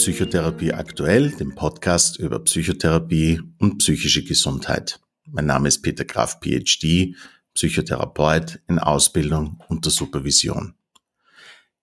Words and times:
Psychotherapie 0.00 0.72
aktuell, 0.72 1.30
dem 1.30 1.54
Podcast 1.54 2.18
über 2.18 2.38
Psychotherapie 2.38 3.42
und 3.58 3.76
psychische 3.78 4.24
Gesundheit. 4.24 4.98
Mein 5.26 5.44
Name 5.44 5.68
ist 5.68 5.82
Peter 5.82 6.06
Graf, 6.06 6.40
PhD, 6.40 7.14
Psychotherapeut 7.52 8.60
in 8.66 8.78
Ausbildung 8.78 9.62
unter 9.68 9.90
Supervision. 9.90 10.72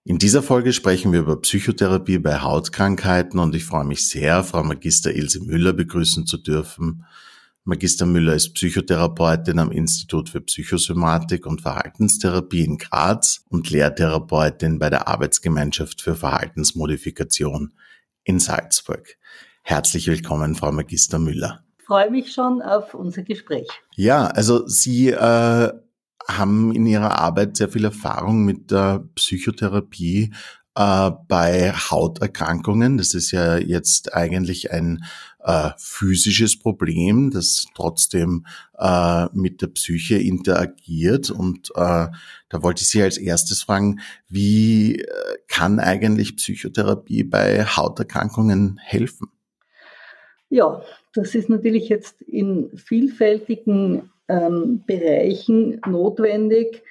In 0.02 0.18
dieser 0.18 0.42
Folge 0.42 0.72
sprechen 0.72 1.12
wir 1.12 1.20
über 1.20 1.40
Psychotherapie 1.40 2.18
bei 2.18 2.40
Hautkrankheiten 2.40 3.38
und 3.38 3.54
ich 3.54 3.64
freue 3.64 3.84
mich 3.84 4.08
sehr, 4.08 4.42
Frau 4.42 4.64
Magister 4.64 5.14
Ilse 5.14 5.44
Müller 5.44 5.72
begrüßen 5.72 6.26
zu 6.26 6.38
dürfen. 6.38 7.04
Magister 7.62 8.04
Müller 8.04 8.34
ist 8.34 8.52
Psychotherapeutin 8.54 9.60
am 9.60 9.70
Institut 9.70 10.28
für 10.28 10.40
Psychosomatik 10.40 11.46
und 11.46 11.60
Verhaltenstherapie 11.60 12.64
in 12.64 12.78
Graz 12.78 13.44
und 13.48 13.70
Lehrtherapeutin 13.70 14.80
bei 14.80 14.90
der 14.90 15.06
Arbeitsgemeinschaft 15.06 16.02
für 16.02 16.16
Verhaltensmodifikation 16.16 17.74
in 18.28 18.38
Salzburg. 18.38 19.16
Herzlich 19.62 20.06
willkommen, 20.06 20.54
Frau 20.54 20.70
Magister 20.70 21.18
Müller. 21.18 21.64
Ich 21.78 21.86
freue 21.86 22.10
mich 22.10 22.32
schon 22.32 22.60
auf 22.60 22.92
unser 22.92 23.22
Gespräch. 23.22 23.66
Ja, 23.96 24.26
also 24.26 24.66
Sie 24.66 25.08
äh, 25.08 25.72
haben 26.28 26.74
in 26.74 26.86
Ihrer 26.86 27.18
Arbeit 27.18 27.56
sehr 27.56 27.70
viel 27.70 27.86
Erfahrung 27.86 28.44
mit 28.44 28.70
der 28.70 29.02
Psychotherapie 29.14 30.34
äh, 30.74 31.10
bei 31.26 31.72
Hauterkrankungen. 31.72 32.98
Das 32.98 33.14
ist 33.14 33.30
ja 33.30 33.56
jetzt 33.56 34.12
eigentlich 34.12 34.72
ein 34.72 35.04
äh, 35.40 35.70
physisches 35.78 36.58
Problem, 36.58 37.30
das 37.30 37.66
trotzdem 37.74 38.46
äh, 38.78 39.26
mit 39.32 39.62
der 39.62 39.68
Psyche 39.68 40.16
interagiert. 40.18 41.30
Und 41.30 41.70
äh, 41.74 42.06
da 42.48 42.62
wollte 42.62 42.82
ich 42.82 42.88
Sie 42.88 43.02
als 43.02 43.18
erstes 43.18 43.62
fragen, 43.62 44.00
wie 44.28 44.96
äh, 44.96 45.06
kann 45.48 45.80
eigentlich 45.80 46.36
Psychotherapie 46.36 47.24
bei 47.24 47.64
Hauterkrankungen 47.64 48.78
helfen? 48.82 49.28
Ja, 50.50 50.82
das 51.14 51.34
ist 51.34 51.48
natürlich 51.48 51.88
jetzt 51.88 52.22
in 52.22 52.70
vielfältigen 52.76 54.10
ähm, 54.28 54.82
Bereichen 54.86 55.80
notwendig. 55.86 56.82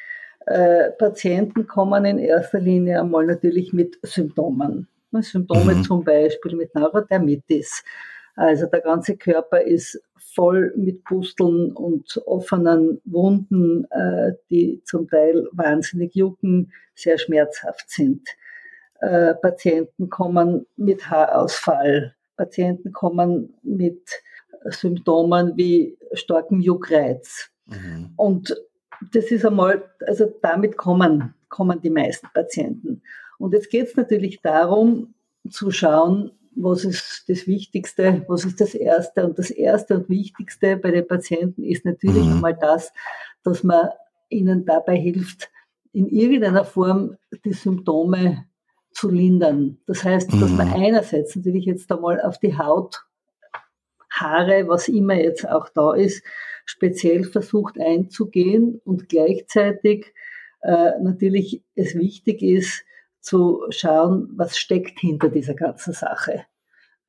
Äh, 0.45 0.91
Patienten 0.91 1.67
kommen 1.67 2.05
in 2.05 2.19
erster 2.19 2.59
Linie 2.59 3.01
einmal 3.01 3.25
natürlich 3.25 3.73
mit 3.73 3.97
Symptomen. 4.03 4.87
Symptome 5.21 5.75
mhm. 5.75 5.83
zum 5.83 6.03
Beispiel 6.03 6.55
mit 6.55 6.75
Neurodermitis. 6.75 7.83
Also 8.37 8.67
der 8.67 8.81
ganze 8.81 9.17
Körper 9.17 9.61
ist 9.61 9.99
voll 10.15 10.71
mit 10.77 11.03
Pusteln 11.03 11.71
und 11.71 12.21
offenen 12.27 13.01
Wunden, 13.03 13.85
äh, 13.89 14.33
die 14.51 14.81
zum 14.85 15.09
Teil 15.09 15.47
wahnsinnig 15.53 16.13
jucken, 16.13 16.71
sehr 16.93 17.17
schmerzhaft 17.17 17.89
sind. 17.89 18.27
Äh, 19.01 19.33
Patienten 19.35 20.09
kommen 20.09 20.67
mit 20.75 21.09
Haarausfall. 21.09 22.15
Patienten 22.35 22.91
kommen 22.91 23.55
mit 23.63 24.07
Symptomen 24.65 25.57
wie 25.57 25.97
starkem 26.13 26.59
Juckreiz. 26.59 27.49
Mhm. 27.65 28.13
Und 28.17 28.55
das 29.13 29.31
ist 29.31 29.45
einmal, 29.45 29.83
also 30.05 30.31
damit 30.43 30.77
kommen, 30.77 31.33
kommen 31.49 31.81
die 31.81 31.89
meisten 31.89 32.27
Patienten. 32.35 33.01
Und 33.39 33.53
jetzt 33.53 33.71
geht 33.71 33.87
es 33.87 33.95
natürlich 33.95 34.41
darum, 34.41 35.15
zu 35.49 35.71
schauen, 35.71 36.31
was 36.59 36.83
ist 36.83 37.25
das 37.27 37.47
Wichtigste, 37.47 38.25
was 38.27 38.45
ist 38.45 38.59
das 38.59 38.73
Erste. 38.73 39.25
Und 39.25 39.37
das 39.37 39.51
Erste 39.51 39.95
und 39.95 40.09
Wichtigste 40.09 40.77
bei 40.77 40.91
den 40.91 41.07
Patienten 41.07 41.63
ist 41.63 41.85
natürlich 41.85 42.25
mhm. 42.25 42.33
einmal 42.33 42.57
das, 42.59 42.91
dass 43.43 43.63
man 43.63 43.89
ihnen 44.29 44.65
dabei 44.65 44.97
hilft, 44.97 45.49
in 45.93 46.07
irgendeiner 46.07 46.65
Form 46.65 47.17
die 47.45 47.53
Symptome 47.53 48.45
zu 48.91 49.09
lindern. 49.09 49.77
Das 49.85 50.03
heißt, 50.03 50.33
dass 50.33 50.51
man 50.51 50.69
mhm. 50.69 50.73
einerseits 50.73 51.35
natürlich 51.35 51.65
jetzt 51.65 51.91
einmal 51.91 52.19
auf 52.21 52.39
die 52.39 52.57
Haut, 52.57 53.03
Haare, 54.11 54.67
was 54.67 54.87
immer 54.87 55.13
jetzt 55.13 55.47
auch 55.47 55.69
da 55.69 55.93
ist, 55.93 56.23
speziell 56.65 57.23
versucht 57.23 57.79
einzugehen 57.79 58.81
und 58.83 59.09
gleichzeitig 59.09 60.13
äh, 60.61 60.99
natürlich 60.99 61.63
es 61.75 61.95
wichtig 61.95 62.41
ist, 62.41 62.83
zu 63.21 63.63
schauen, 63.69 64.29
was 64.35 64.57
steckt 64.57 64.99
hinter 64.99 65.29
dieser 65.29 65.53
ganzen 65.53 65.93
Sache. 65.93 66.45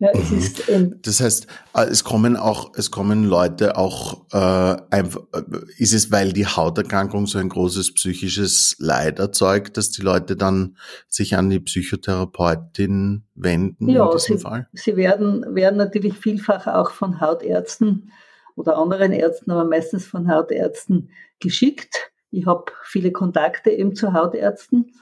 Ja, 0.00 0.10
es 0.12 0.30
mhm. 0.30 0.38
ist, 0.38 0.68
ähm, 0.68 0.94
das 1.02 1.20
heißt, 1.20 1.48
äh, 1.74 1.86
es 1.86 2.04
kommen 2.04 2.36
auch, 2.36 2.72
es 2.76 2.92
kommen 2.92 3.24
Leute 3.24 3.76
auch 3.76 4.26
äh, 4.32 4.76
einfach, 4.90 5.22
äh, 5.34 5.42
ist 5.76 5.92
es, 5.92 6.12
weil 6.12 6.32
die 6.32 6.46
Hauterkrankung 6.46 7.26
so 7.26 7.38
ein 7.38 7.48
großes 7.48 7.94
psychisches 7.94 8.76
Leid 8.78 9.18
erzeugt, 9.18 9.76
dass 9.76 9.90
die 9.90 10.02
Leute 10.02 10.36
dann 10.36 10.76
sich 11.08 11.36
an 11.36 11.50
die 11.50 11.58
Psychotherapeutin 11.58 13.24
wenden 13.34 13.88
ja, 13.88 14.04
in 14.04 14.10
diesem 14.12 14.36
sie, 14.36 14.42
Fall? 14.42 14.68
Sie 14.72 14.96
werden, 14.96 15.54
werden 15.56 15.76
natürlich 15.76 16.14
vielfach 16.14 16.68
auch 16.68 16.92
von 16.92 17.20
Hautärzten 17.20 18.12
oder 18.54 18.78
anderen 18.78 19.12
Ärzten, 19.12 19.50
aber 19.50 19.64
meistens 19.64 20.06
von 20.06 20.30
Hautärzten 20.30 21.10
geschickt. 21.40 22.12
Ich 22.30 22.46
habe 22.46 22.66
viele 22.84 23.10
Kontakte 23.10 23.70
eben 23.70 23.96
zu 23.96 24.12
Hautärzten 24.12 24.92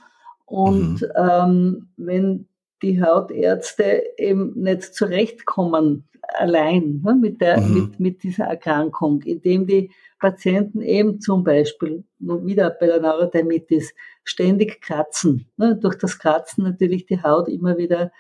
und 0.47 1.03
mhm. 1.03 1.09
ähm, 1.17 1.89
wenn 1.99 2.49
die 2.83 3.03
Hautärzte 3.03 4.03
eben 4.19 4.53
nicht 4.55 4.95
zurechtkommen 4.95 6.09
allein 6.35 7.01
ne, 7.05 7.15
mit, 7.15 7.41
der, 7.41 7.61
mhm. 7.61 7.75
mit, 7.75 8.01
mit 8.01 8.23
dieser 8.23 8.47
Erkrankung, 8.47 9.23
indem 9.23 9.67
die 9.67 9.91
Patienten 10.19 10.81
eben 10.81 11.21
zum 11.21 11.45
Beispiel, 11.45 12.05
nur 12.19 12.45
wieder 12.47 12.71
bei 12.71 12.87
der 12.87 13.01
Neurodermitis, 13.01 13.93
ständig 14.25 14.81
kratzen. 14.81 15.47
Ne, 15.57 15.77
durch 15.77 15.97
das 15.97 16.19
Kratzen 16.19 16.65
natürlich 16.65 17.07
die 17.07 17.23
Haut 17.23 17.49
immer 17.49 17.77
wieder 17.79 18.13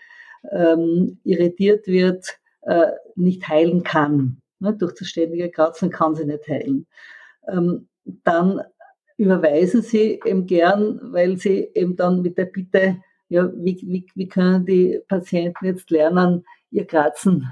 ähm, 0.53 1.19
irritiert 1.25 1.87
wird, 1.87 2.39
äh, 2.63 2.93
nicht 3.15 3.49
heilen 3.49 3.83
kann. 3.83 4.41
Ne, 4.59 4.75
durch 4.75 4.95
das 4.95 5.09
ständige 5.09 5.51
Kratzen 5.51 5.91
kann 5.91 6.15
sie 6.15 6.27
nicht 6.27 6.47
heilen. 6.49 6.87
Ähm, 7.49 7.89
dann 8.05 8.63
überweisen 9.17 9.83
sie 9.83 10.21
eben 10.25 10.47
gern, 10.47 11.01
weil 11.03 11.39
sie 11.39 11.71
eben 11.75 11.97
dann 11.97 12.23
mit 12.23 12.39
der 12.39 12.45
Bitte 12.45 12.99
ja, 13.29 13.51
wie, 13.55 13.77
wie, 13.87 14.07
wie 14.15 14.29
können 14.29 14.67
die 14.67 15.01
Patienten 15.09 15.65
jetzt 15.67 15.91
lernen, 15.91 16.45
ihr 16.71 16.87
Kratzen 16.87 17.49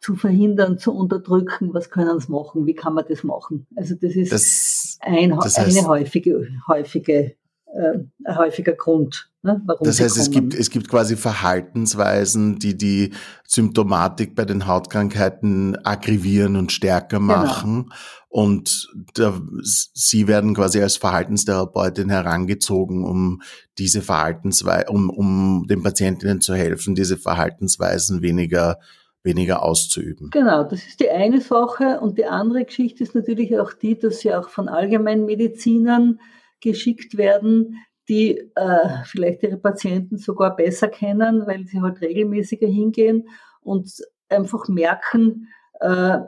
zu 0.00 0.16
verhindern, 0.16 0.78
zu 0.78 0.92
unterdrücken, 0.92 1.72
was 1.72 1.88
können 1.88 2.20
sie 2.20 2.30
machen, 2.30 2.66
wie 2.66 2.74
kann 2.74 2.94
man 2.94 3.06
das 3.08 3.24
machen? 3.24 3.66
Also 3.74 3.94
das 3.94 4.14
ist 4.16 4.32
das, 4.32 4.98
ein, 5.00 5.30
das 5.30 5.58
heißt, 5.58 5.78
eine 5.78 5.88
häufige, 5.88 6.46
häufige, 6.68 7.36
äh, 7.74 7.98
ein 8.24 8.38
häufiger 8.38 8.72
Grund. 8.72 9.30
Ne, 9.42 9.60
warum 9.66 9.86
das 9.86 10.00
heißt, 10.00 10.16
es 10.16 10.30
gibt, 10.30 10.54
es 10.54 10.70
gibt 10.70 10.88
quasi 10.88 11.16
Verhaltensweisen, 11.16 12.58
die 12.58 12.78
die 12.78 13.12
Symptomatik 13.46 14.34
bei 14.34 14.44
den 14.44 14.66
Hautkrankheiten 14.66 15.76
aggravieren 15.84 16.56
und 16.56 16.72
stärker 16.72 17.18
genau. 17.18 17.36
machen. 17.36 17.82
Genau. 17.82 17.94
Und 18.28 18.90
da, 19.14 19.40
Sie 19.62 20.26
werden 20.26 20.54
quasi 20.54 20.80
als 20.80 20.96
Verhaltenstherapeutin 20.96 22.08
herangezogen, 22.08 23.04
um 23.04 23.42
diese 23.78 24.02
Verhaltensweisen, 24.02 24.88
um, 24.88 25.10
um 25.10 25.66
den 25.68 25.82
Patientinnen 25.82 26.40
zu 26.40 26.54
helfen, 26.54 26.94
diese 26.94 27.16
Verhaltensweisen 27.16 28.22
weniger 28.22 28.78
weniger 29.24 29.62
auszuüben. 29.62 30.28
Genau, 30.30 30.64
das 30.64 30.86
ist 30.86 31.00
die 31.00 31.10
eine 31.10 31.40
Sache. 31.40 31.98
Und 32.00 32.18
die 32.18 32.26
andere 32.26 32.64
Geschichte 32.64 33.02
ist 33.02 33.14
natürlich 33.14 33.58
auch 33.58 33.72
die, 33.72 33.98
dass 33.98 34.20
sie 34.20 34.34
auch 34.34 34.50
von 34.50 34.68
Allgemeinmedizinern 34.68 36.20
geschickt 36.64 37.16
werden, 37.16 37.76
die 38.08 38.38
äh, 38.54 39.04
vielleicht 39.04 39.42
ihre 39.42 39.56
Patienten 39.56 40.18
sogar 40.18 40.56
besser 40.56 40.88
kennen, 40.88 41.46
weil 41.46 41.64
sie 41.66 41.80
halt 41.80 42.00
regelmäßiger 42.00 42.66
hingehen 42.66 43.28
und 43.60 43.90
einfach 44.28 44.68
merken, 44.68 45.48
äh, 45.80 46.18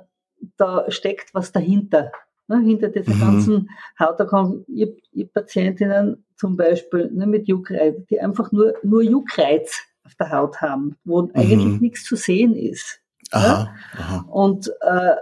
da 0.57 0.91
steckt 0.91 1.35
was 1.35 1.53
dahinter. 1.53 2.13
Ne, 2.49 2.61
hinter 2.61 2.91
dieser 2.91 3.13
mhm. 3.13 3.21
ganzen 3.21 3.71
Hauterkrankung. 3.99 4.65
Ich, 4.69 4.89
ich 5.11 5.33
Patientinnen 5.33 6.25
zum 6.37 6.57
Beispiel 6.57 7.11
ne, 7.11 7.27
mit 7.27 7.49
Juckreiz, 7.49 7.97
die 8.09 8.21
einfach 8.21 8.53
nur, 8.53 8.75
nur 8.85 9.03
Juckreiz 9.03 9.83
auf 10.05 10.15
der 10.15 10.31
Haut 10.31 10.61
haben, 10.61 10.97
wo 11.05 11.23
mhm. 11.23 11.33
eigentlich 11.35 11.81
nichts 11.81 12.05
zu 12.05 12.15
sehen 12.15 12.55
ist. 12.55 13.01
Aha, 13.33 13.47
ja? 13.47 13.75
aha. 13.99 14.25
Und 14.29 14.69
äh, 14.81 15.17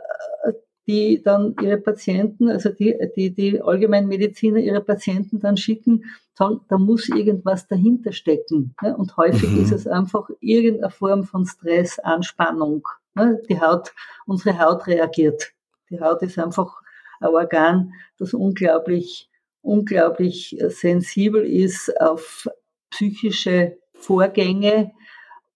die 0.87 1.23
dann 1.23 1.55
ihre 1.63 1.79
Patienten, 1.79 2.51
also 2.51 2.69
die, 2.69 2.95
die, 3.17 3.33
die 3.33 3.61
Allgemeinmediziner 3.63 4.59
ihre 4.59 4.83
Patienten 4.83 5.41
dann 5.41 5.57
schicken, 5.57 6.05
sagen, 6.35 6.61
da 6.69 6.79
muss 6.79 7.09
irgendwas 7.09 7.67
dahinter 7.67 8.13
stecken. 8.13 8.75
Ne? 8.83 8.97
Und 8.97 9.17
häufig 9.17 9.51
mhm. 9.51 9.63
ist 9.63 9.73
es 9.73 9.87
einfach 9.87 10.29
irgendeine 10.41 10.91
Form 10.91 11.25
von 11.25 11.47
Stress, 11.47 11.99
Anspannung. 11.99 12.87
Ne? 13.15 13.41
Die 13.49 13.61
Haut, 13.61 13.95
unsere 14.27 14.59
Haut 14.59 14.87
reagiert. 14.87 15.53
Die 15.91 16.01
Haut 16.01 16.23
ist 16.23 16.39
einfach 16.39 16.83
ein 17.21 17.29
Organ, 17.29 17.93
das 18.19 18.35
unglaublich, 18.35 19.31
unglaublich 19.63 20.57
sensibel 20.69 21.45
ist 21.45 21.99
auf 22.01 22.49
psychische 22.91 23.79
Vorgänge 23.95 24.93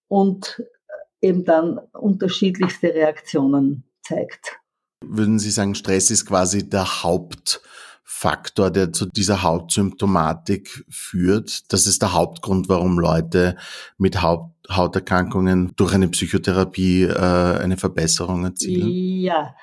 und 0.06 0.62
eben 1.20 1.44
dann 1.44 1.78
unterschiedlichste 1.92 2.94
Reaktionen 2.94 3.84
zeigt. 4.02 4.58
Würden 5.05 5.39
Sie 5.39 5.50
sagen, 5.50 5.75
Stress 5.75 6.11
ist 6.11 6.27
quasi 6.27 6.69
der 6.69 7.03
Haupt 7.03 7.61
Faktor, 8.05 8.71
der 8.71 8.93
zu 8.93 9.06
dieser 9.06 9.43
Hautsymptomatik 9.43 10.85
führt? 10.89 11.73
Das 11.73 11.87
ist 11.87 12.03
der 12.03 12.15
Hauptgrund, 12.15 12.69
warum 12.69 12.99
Leute 12.99 13.56
mit 13.97 14.23
Haut 14.23 14.50
Hauterkrankungen 14.71 15.73
durch 15.77 15.95
eine 15.95 16.09
Psychotherapie 16.09 17.05
äh, 17.05 17.15
eine 17.15 17.79
Verbesserung 17.79 18.45
erzielen? 18.45 18.89
Ja, 18.91 19.55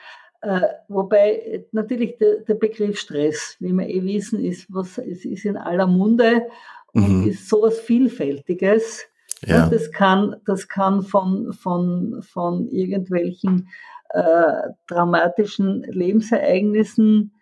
äh, 0.41 0.61
wobei 0.87 1.65
natürlich 1.71 2.17
der, 2.17 2.37
der, 2.37 2.55
Begriff 2.55 2.99
Stress, 2.99 3.55
wie 3.59 3.71
wir 3.71 3.87
eh 3.87 4.03
wissen, 4.03 4.43
ist, 4.43 4.65
was, 4.69 4.97
es 4.97 5.25
ist 5.25 5.45
in 5.45 5.57
aller 5.57 5.85
Munde 5.85 6.47
und 6.93 7.21
mhm. 7.21 7.29
ist 7.29 7.49
sowas 7.49 7.79
Vielfältiges. 7.79 9.05
Ja. 9.45 9.69
das 9.69 9.91
kann, 9.91 10.37
das 10.45 10.67
kann 10.67 11.03
von, 11.03 11.53
von, 11.53 12.23
von 12.23 12.67
irgendwelchen 12.69 13.69
äh, 14.15 14.69
dramatischen 14.87 15.83
Lebensereignissen 15.83 17.33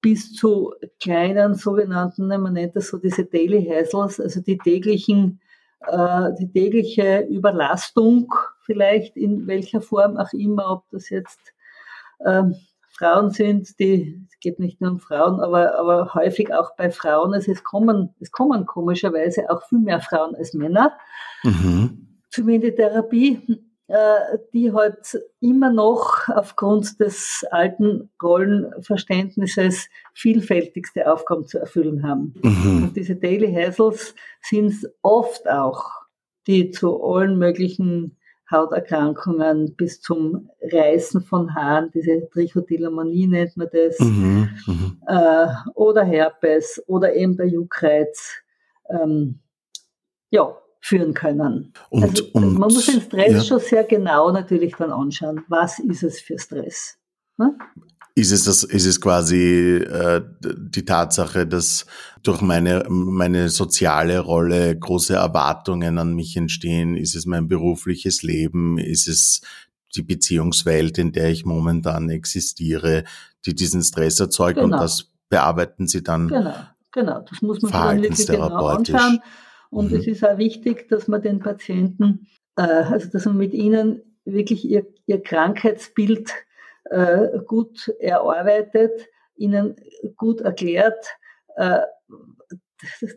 bis 0.00 0.32
zu 0.32 0.72
kleinen 1.02 1.54
sogenannten, 1.54 2.28
man 2.28 2.52
nennt 2.52 2.76
das 2.76 2.88
so 2.88 2.98
diese 2.98 3.24
Daily 3.24 3.64
Hassles, 3.64 4.20
also 4.20 4.40
die 4.40 4.58
täglichen, 4.58 5.40
äh, 5.80 6.30
die 6.38 6.52
tägliche 6.52 7.26
Überlastung 7.28 8.32
vielleicht 8.60 9.16
in 9.16 9.46
welcher 9.46 9.80
Form 9.80 10.16
auch 10.16 10.32
immer, 10.32 10.70
ob 10.70 10.84
das 10.90 11.10
jetzt 11.10 11.40
ähm, 12.24 12.54
Frauen 12.96 13.30
sind, 13.30 13.76
die, 13.80 14.24
es 14.30 14.38
geht 14.38 14.60
nicht 14.60 14.80
nur 14.80 14.92
um 14.92 15.00
Frauen, 15.00 15.40
aber, 15.40 15.76
aber 15.76 16.14
häufig 16.14 16.54
auch 16.54 16.76
bei 16.76 16.90
Frauen, 16.92 17.34
also 17.34 17.50
es 17.50 17.64
kommen, 17.64 18.14
es 18.20 18.30
kommen 18.30 18.66
komischerweise 18.66 19.50
auch 19.50 19.62
viel 19.68 19.80
mehr 19.80 20.00
Frauen 20.00 20.36
als 20.36 20.54
Männer 20.54 20.96
mhm. 21.42 22.20
zu 22.30 22.44
mir 22.44 22.56
in 22.56 22.60
die 23.88 23.92
äh, 23.92 24.38
die 24.52 24.72
halt 24.72 25.18
immer 25.40 25.72
noch 25.72 26.28
aufgrund 26.28 27.00
des 27.00 27.44
alten 27.50 28.10
Rollenverständnisses 28.22 29.88
vielfältigste 30.14 31.10
Aufgaben 31.12 31.46
zu 31.46 31.58
erfüllen 31.58 32.02
haben. 32.02 32.34
Mhm. 32.42 32.84
Und 32.84 32.96
diese 32.96 33.16
Daily 33.16 33.52
Hassles 33.52 34.14
sind 34.42 34.74
oft 35.02 35.48
auch, 35.48 35.90
die 36.46 36.70
zu 36.70 37.02
allen 37.02 37.38
möglichen 37.38 38.16
Hauterkrankungen 38.50 39.74
bis 39.74 40.00
zum 40.00 40.50
Reißen 40.60 41.22
von 41.22 41.54
Haaren, 41.54 41.90
diese 41.94 42.28
Trichotillomanie 42.30 43.26
nennt 43.26 43.56
man 43.56 43.68
das, 43.72 43.98
mhm, 43.98 44.50
mhm, 44.66 45.02
äh, 45.06 45.46
oder 45.74 46.04
Herpes 46.04 46.82
oder 46.86 47.14
eben 47.14 47.36
der 47.36 47.46
Juckreiz, 47.46 48.34
ähm, 48.90 49.40
ja, 50.30 50.54
führen 50.84 51.14
können. 51.14 51.72
Und, 51.88 52.02
also, 52.02 52.24
und, 52.34 52.58
man 52.58 52.70
muss 52.70 52.84
den 52.84 53.00
Stress 53.00 53.32
ja. 53.32 53.42
schon 53.42 53.58
sehr 53.58 53.84
genau 53.84 54.30
natürlich 54.30 54.74
dann 54.76 54.92
anschauen. 54.92 55.40
Was 55.48 55.78
ist 55.78 56.02
es 56.02 56.20
für 56.20 56.38
Stress? 56.38 56.98
Ne? 57.38 57.56
Ist 58.14 58.32
es, 58.32 58.44
das, 58.44 58.64
ist 58.64 58.84
es 58.84 59.00
quasi 59.00 59.76
äh, 59.76 60.20
die 60.42 60.84
Tatsache, 60.84 61.46
dass 61.46 61.86
durch 62.22 62.42
meine, 62.42 62.84
meine 62.90 63.48
soziale 63.48 64.18
Rolle 64.18 64.78
große 64.78 65.14
Erwartungen 65.14 65.96
an 65.96 66.12
mich 66.12 66.36
entstehen? 66.36 66.98
Ist 66.98 67.16
es 67.16 67.24
mein 67.24 67.48
berufliches 67.48 68.22
Leben? 68.22 68.76
Ist 68.76 69.08
es 69.08 69.40
die 69.96 70.02
Beziehungswelt, 70.02 70.98
in 70.98 71.12
der 71.12 71.30
ich 71.30 71.46
momentan 71.46 72.10
existiere, 72.10 73.04
die 73.46 73.54
diesen 73.54 73.82
Stress 73.82 74.20
erzeugt? 74.20 74.56
Genau. 74.56 74.66
Und 74.66 74.82
das 74.82 75.10
bearbeiten 75.30 75.88
Sie 75.88 76.02
dann 76.02 76.28
genau, 76.28 76.54
genau. 76.92 77.24
Das 77.30 77.40
muss 77.40 77.62
man 77.62 77.72
dann 77.72 78.02
wirklich 78.02 78.26
genau 78.26 78.66
anschauen. 78.66 79.20
Und 79.74 79.90
mhm. 79.90 79.98
es 79.98 80.06
ist 80.06 80.24
auch 80.24 80.38
wichtig, 80.38 80.88
dass 80.88 81.08
man 81.08 81.20
den 81.20 81.40
Patienten, 81.40 82.28
äh, 82.56 82.62
also 82.62 83.10
dass 83.10 83.26
man 83.26 83.36
mit 83.36 83.52
ihnen 83.52 84.00
wirklich 84.24 84.64
ihr, 84.64 84.86
ihr 85.06 85.20
Krankheitsbild 85.20 86.32
äh, 86.84 87.40
gut 87.46 87.92
erarbeitet, 87.98 89.08
ihnen 89.36 89.74
gut 90.16 90.40
erklärt, 90.42 91.04
äh, 91.56 91.80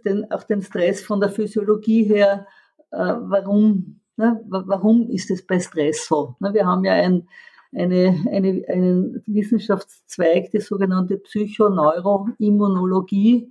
den, 0.03 0.31
auch 0.31 0.41
den 0.43 0.63
Stress 0.63 1.01
von 1.01 1.19
der 1.19 1.29
Physiologie 1.29 2.05
her, 2.05 2.47
äh, 2.91 2.97
warum, 2.97 3.99
ne, 4.15 4.41
warum 4.47 5.11
ist 5.11 5.29
es 5.29 5.45
bei 5.45 5.59
Stress 5.59 6.07
so? 6.07 6.35
Ne, 6.39 6.55
wir 6.55 6.65
haben 6.65 6.83
ja 6.83 6.93
ein, 6.93 7.27
eine, 7.75 8.25
eine, 8.31 8.63
einen 8.67 9.21
Wissenschaftszweig, 9.27 10.49
die 10.51 10.61
sogenannte 10.61 11.17
Psychoneuroimmunologie, 11.17 13.47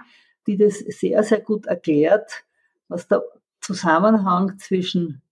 die 0.46 0.56
das 0.56 0.78
sehr, 0.78 1.22
sehr 1.22 1.40
gut 1.40 1.66
erklärt, 1.66 2.45
was 2.88 3.08
der 3.08 3.22
Zusammenhang 3.60 4.58
zwischen 4.58 5.22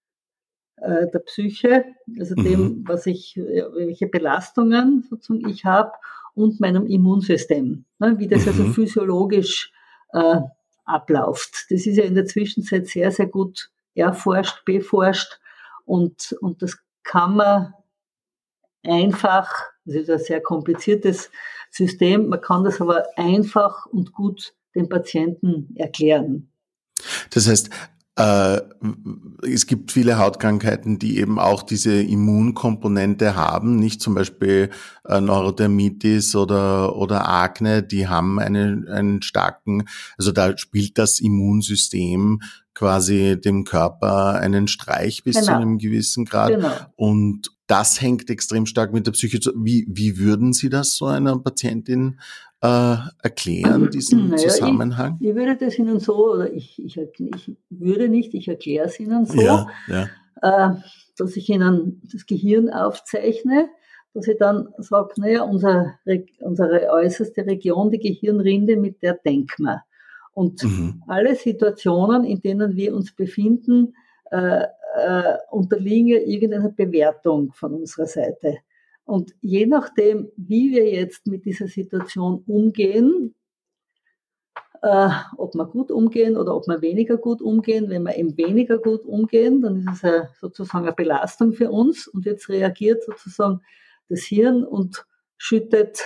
äh, 0.76 1.08
der 1.12 1.20
Psyche, 1.20 1.84
also 2.18 2.34
dem, 2.34 2.60
mhm. 2.60 2.88
was 2.88 3.06
ich, 3.06 3.36
welche 3.36 4.06
Belastungen 4.06 5.04
sozusagen 5.08 5.48
ich 5.48 5.64
habe 5.64 5.92
und 6.34 6.60
meinem 6.60 6.86
Immunsystem, 6.86 7.84
ne, 7.98 8.18
wie 8.18 8.28
das 8.28 8.46
also 8.46 8.62
mhm. 8.62 8.68
also 8.68 8.72
physiologisch 8.72 9.72
äh, 10.12 10.40
abläuft. 10.84 11.66
Das 11.70 11.86
ist 11.86 11.96
ja 11.96 12.04
in 12.04 12.14
der 12.14 12.26
Zwischenzeit 12.26 12.86
sehr, 12.86 13.10
sehr 13.10 13.26
gut 13.26 13.70
erforscht, 13.94 14.64
beforscht 14.64 15.38
und, 15.84 16.36
und 16.40 16.60
das 16.62 16.76
kann 17.04 17.36
man 17.36 17.74
einfach, 18.82 19.50
das 19.84 19.94
ist 19.94 20.10
ein 20.10 20.18
sehr 20.18 20.40
kompliziertes 20.40 21.30
System, 21.70 22.28
man 22.28 22.40
kann 22.40 22.64
das 22.64 22.80
aber 22.80 23.04
einfach 23.16 23.86
und 23.86 24.12
gut 24.12 24.54
den 24.74 24.88
Patienten 24.88 25.74
erklären. 25.76 26.50
Das 27.30 27.48
heißt, 27.48 27.70
äh, 28.16 28.60
es 29.42 29.66
gibt 29.66 29.90
viele 29.90 30.18
Hautkrankheiten, 30.18 30.98
die 30.98 31.18
eben 31.18 31.40
auch 31.40 31.62
diese 31.62 32.00
Immunkomponente 32.00 33.34
haben, 33.34 33.76
nicht 33.76 34.00
zum 34.00 34.14
Beispiel 34.14 34.70
äh, 35.04 35.20
Neurodermitis 35.20 36.36
oder, 36.36 36.94
oder 36.94 37.28
Akne, 37.28 37.82
die 37.82 38.06
haben 38.06 38.38
einen, 38.38 38.86
einen 38.88 39.22
starken, 39.22 39.88
also 40.16 40.30
da 40.30 40.56
spielt 40.56 40.96
das 40.98 41.18
Immunsystem 41.18 42.40
quasi 42.72 43.40
dem 43.40 43.64
Körper 43.64 44.34
einen 44.34 44.68
Streich 44.68 45.24
bis 45.24 45.36
genau. 45.36 45.46
zu 45.46 45.52
einem 45.54 45.78
gewissen 45.78 46.24
Grad. 46.24 46.50
Genau. 46.50 46.72
Und 46.96 47.50
das 47.66 48.00
hängt 48.00 48.30
extrem 48.30 48.66
stark 48.66 48.92
mit 48.92 49.06
der 49.06 49.12
Psyche 49.12 49.40
zu. 49.40 49.52
Wie, 49.56 49.86
wie 49.88 50.18
würden 50.18 50.52
Sie 50.52 50.68
das 50.68 50.96
so 50.96 51.06
einer 51.06 51.38
Patientin 51.38 52.18
äh, 52.64 52.96
erklären, 53.22 53.90
diesen 53.92 54.30
naja, 54.30 54.48
Zusammenhang? 54.48 55.18
Ich, 55.20 55.28
ich, 55.28 55.34
würde 55.34 55.56
das 55.56 55.78
Ihnen 55.78 56.00
so, 56.00 56.32
oder 56.32 56.50
ich, 56.52 56.82
ich, 56.82 56.96
ich 56.96 57.56
würde 57.68 58.08
nicht, 58.08 58.32
ich 58.34 58.48
erkläre 58.48 58.86
es 58.86 58.98
Ihnen 58.98 59.26
so, 59.26 59.40
ja, 59.40 59.68
ja. 59.86 60.08
Äh, 60.42 60.74
dass 61.18 61.36
ich 61.36 61.48
Ihnen 61.48 62.00
das 62.10 62.26
Gehirn 62.26 62.70
aufzeichne, 62.70 63.68
dass 64.14 64.28
ich 64.28 64.38
dann 64.38 64.68
sage, 64.78 65.12
naja, 65.16 65.42
unser, 65.42 65.98
unsere 66.40 66.88
äußerste 66.90 67.46
Region, 67.46 67.90
die 67.90 67.98
Gehirnrinde, 67.98 68.76
mit 68.76 69.02
der 69.02 69.14
denken 69.14 69.64
wir. 69.64 69.82
Und 70.32 70.64
mhm. 70.64 71.02
alle 71.06 71.36
Situationen, 71.36 72.24
in 72.24 72.40
denen 72.40 72.74
wir 72.76 72.94
uns 72.94 73.14
befinden, 73.14 73.94
äh, 74.30 74.64
äh, 74.96 75.36
unterliegen 75.50 76.08
ja 76.08 76.18
irgendeiner 76.18 76.70
Bewertung 76.70 77.52
von 77.52 77.74
unserer 77.74 78.06
Seite. 78.06 78.58
Und 79.04 79.34
je 79.40 79.66
nachdem, 79.66 80.30
wie 80.36 80.72
wir 80.72 80.90
jetzt 80.90 81.26
mit 81.26 81.44
dieser 81.44 81.68
Situation 81.68 82.42
umgehen, 82.46 83.34
äh, 84.82 85.10
ob 85.36 85.54
wir 85.54 85.66
gut 85.66 85.90
umgehen 85.90 86.36
oder 86.36 86.54
ob 86.54 86.66
wir 86.66 86.82
weniger 86.82 87.16
gut 87.16 87.42
umgehen, 87.42 87.88
wenn 87.88 88.02
wir 88.02 88.16
eben 88.16 88.36
weniger 88.36 88.78
gut 88.78 89.04
umgehen, 89.04 89.62
dann 89.62 89.78
ist 89.78 89.88
es 89.92 90.04
eine, 90.04 90.30
sozusagen 90.40 90.84
eine 90.84 90.94
Belastung 90.94 91.52
für 91.52 91.70
uns 91.70 92.06
und 92.06 92.26
jetzt 92.26 92.48
reagiert 92.48 93.02
sozusagen 93.02 93.60
das 94.08 94.20
Hirn 94.20 94.64
und 94.64 95.06
schüttet 95.38 96.00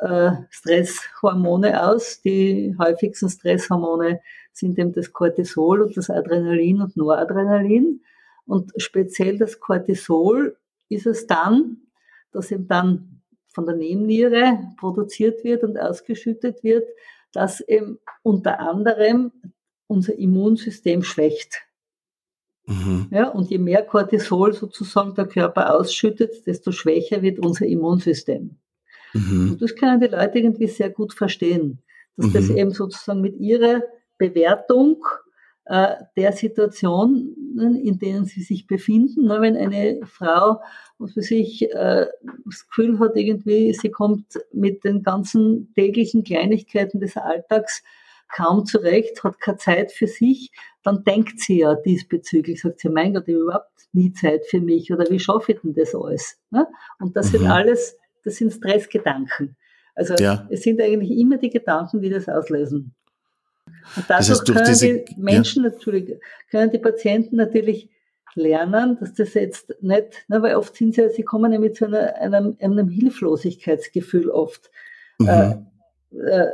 äh, 0.00 0.32
Stresshormone 0.50 1.82
aus. 1.88 2.20
Die 2.20 2.74
häufigsten 2.78 3.28
Stresshormone 3.28 4.20
sind 4.52 4.78
eben 4.78 4.92
das 4.92 5.12
Cortisol 5.12 5.82
und 5.82 5.96
das 5.96 6.10
Adrenalin 6.10 6.82
und 6.82 6.96
Noradrenalin. 6.96 8.02
Und 8.44 8.72
speziell 8.76 9.38
das 9.38 9.60
Cortisol 9.60 10.56
ist 10.88 11.06
es 11.06 11.26
dann, 11.26 11.85
das 12.36 12.50
eben 12.52 12.68
dann 12.68 13.22
von 13.48 13.66
der 13.66 13.74
Nebenniere 13.74 14.58
produziert 14.78 15.42
wird 15.42 15.64
und 15.64 15.78
ausgeschüttet 15.78 16.62
wird, 16.62 16.86
das 17.32 17.60
eben 17.60 17.98
unter 18.22 18.60
anderem 18.60 19.32
unser 19.86 20.14
Immunsystem 20.14 21.02
schwächt. 21.02 21.62
Mhm. 22.66 23.08
Ja, 23.10 23.28
und 23.28 23.50
je 23.50 23.58
mehr 23.58 23.82
Cortisol 23.84 24.52
sozusagen 24.52 25.14
der 25.14 25.26
Körper 25.26 25.74
ausschüttet, 25.74 26.46
desto 26.46 26.72
schwächer 26.72 27.22
wird 27.22 27.38
unser 27.38 27.66
Immunsystem. 27.66 28.56
Mhm. 29.14 29.52
Und 29.52 29.62
das 29.62 29.74
können 29.76 30.00
die 30.00 30.08
Leute 30.08 30.38
irgendwie 30.38 30.66
sehr 30.66 30.90
gut 30.90 31.14
verstehen, 31.14 31.82
dass 32.16 32.26
mhm. 32.26 32.32
das 32.32 32.50
eben 32.50 32.70
sozusagen 32.72 33.20
mit 33.20 33.36
ihrer 33.36 33.82
Bewertung 34.18 35.04
der 35.68 36.32
Situationen, 36.32 37.80
in 37.82 37.98
denen 37.98 38.24
sie 38.24 38.42
sich 38.42 38.68
befinden. 38.68 39.28
Wenn 39.28 39.56
eine 39.56 40.00
Frau, 40.06 40.60
was 40.98 41.16
weiß 41.16 41.32
ich, 41.32 41.70
äh, 41.72 42.06
das 42.44 42.68
Gefühl 42.68 42.98
hat 43.00 43.16
irgendwie, 43.16 43.72
sie 43.74 43.90
kommt 43.90 44.38
mit 44.52 44.84
den 44.84 45.02
ganzen 45.02 45.72
täglichen 45.74 46.22
Kleinigkeiten 46.22 47.00
des 47.00 47.16
Alltags 47.16 47.82
kaum 48.34 48.64
zurecht, 48.64 49.22
hat 49.24 49.40
keine 49.40 49.58
Zeit 49.58 49.92
für 49.92 50.06
sich, 50.06 50.50
dann 50.82 51.04
denkt 51.04 51.40
sie 51.40 51.60
ja 51.60 51.74
diesbezüglich, 51.74 52.60
sagt 52.60 52.80
sie, 52.80 52.88
mein 52.88 53.14
Gott, 53.14 53.24
ich 53.26 53.34
habe 53.34 53.42
überhaupt 53.42 53.88
nie 53.92 54.12
Zeit 54.12 54.44
für 54.46 54.60
mich 54.60 54.92
oder 54.92 55.10
wie 55.10 55.18
schaffe 55.18 55.52
ich 55.52 55.60
denn 55.60 55.74
das 55.74 55.94
alles? 55.94 56.38
Ne? 56.50 56.66
Und 56.98 57.16
das 57.16 57.32
mhm. 57.32 57.38
sind 57.38 57.46
alles, 57.48 57.96
das 58.24 58.36
sind 58.36 58.52
Stressgedanken. 58.52 59.56
Also 59.94 60.14
ja. 60.14 60.46
es 60.50 60.62
sind 60.62 60.80
eigentlich 60.80 61.10
immer 61.18 61.38
die 61.38 61.50
Gedanken, 61.50 62.00
die 62.02 62.10
das 62.10 62.28
auslösen. 62.28 62.94
Und 63.96 64.04
dadurch 64.08 64.28
das 64.28 64.40
heißt, 64.40 64.46
können 64.46 64.66
diese, 64.66 65.04
die 65.04 65.20
Menschen 65.20 65.64
ja. 65.64 65.70
natürlich, 65.70 66.20
können 66.50 66.70
die 66.70 66.78
Patienten 66.78 67.36
natürlich 67.36 67.90
lernen, 68.34 68.98
dass 69.00 69.14
das 69.14 69.34
jetzt 69.34 69.74
nicht, 69.80 70.24
na, 70.28 70.42
weil 70.42 70.56
oft 70.56 70.76
sind 70.76 70.94
sie, 70.94 71.08
sie 71.10 71.22
kommen 71.22 71.52
ja 71.52 71.58
mit 71.58 71.76
so 71.76 71.86
einer, 71.86 72.14
einem, 72.16 72.56
einem 72.60 72.88
Hilflosigkeitsgefühl 72.88 74.30
oft. 74.30 74.70
Mhm. 75.18 75.28
Äh, 75.28 75.50
äh, 76.18 76.50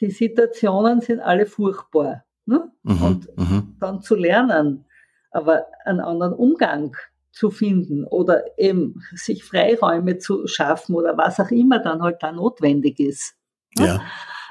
die 0.00 0.10
Situationen 0.10 1.00
sind 1.00 1.20
alle 1.20 1.46
furchtbar. 1.46 2.24
Ne? 2.46 2.70
Mhm. 2.82 3.02
Und 3.02 3.38
mhm. 3.38 3.76
dann 3.80 4.02
zu 4.02 4.14
lernen, 4.14 4.86
aber 5.30 5.66
einen 5.84 6.00
anderen 6.00 6.32
Umgang 6.32 6.96
zu 7.32 7.50
finden 7.50 8.04
oder 8.04 8.58
eben 8.58 9.02
sich 9.14 9.44
Freiräume 9.44 10.16
zu 10.18 10.46
schaffen 10.46 10.94
oder 10.94 11.18
was 11.18 11.38
auch 11.38 11.50
immer 11.50 11.80
dann 11.80 12.02
halt 12.02 12.22
da 12.22 12.32
notwendig 12.32 12.98
ist. 12.98 13.36
Ne? 13.78 14.00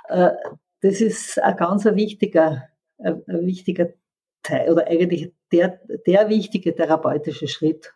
Ja. 0.08 0.28
Äh, 0.28 0.36
das 0.86 1.02
ist 1.02 1.42
ein 1.42 1.58
ganz 1.58 1.86
wichtiger, 1.86 2.64
ein 3.00 3.24
wichtiger 3.28 3.88
Teil 4.44 4.72
oder 4.72 4.88
eigentlich 4.88 5.34
der, 5.52 5.80
der 6.06 6.30
wichtige 6.30 6.76
therapeutische 6.76 7.48
Schritt. 7.48 7.94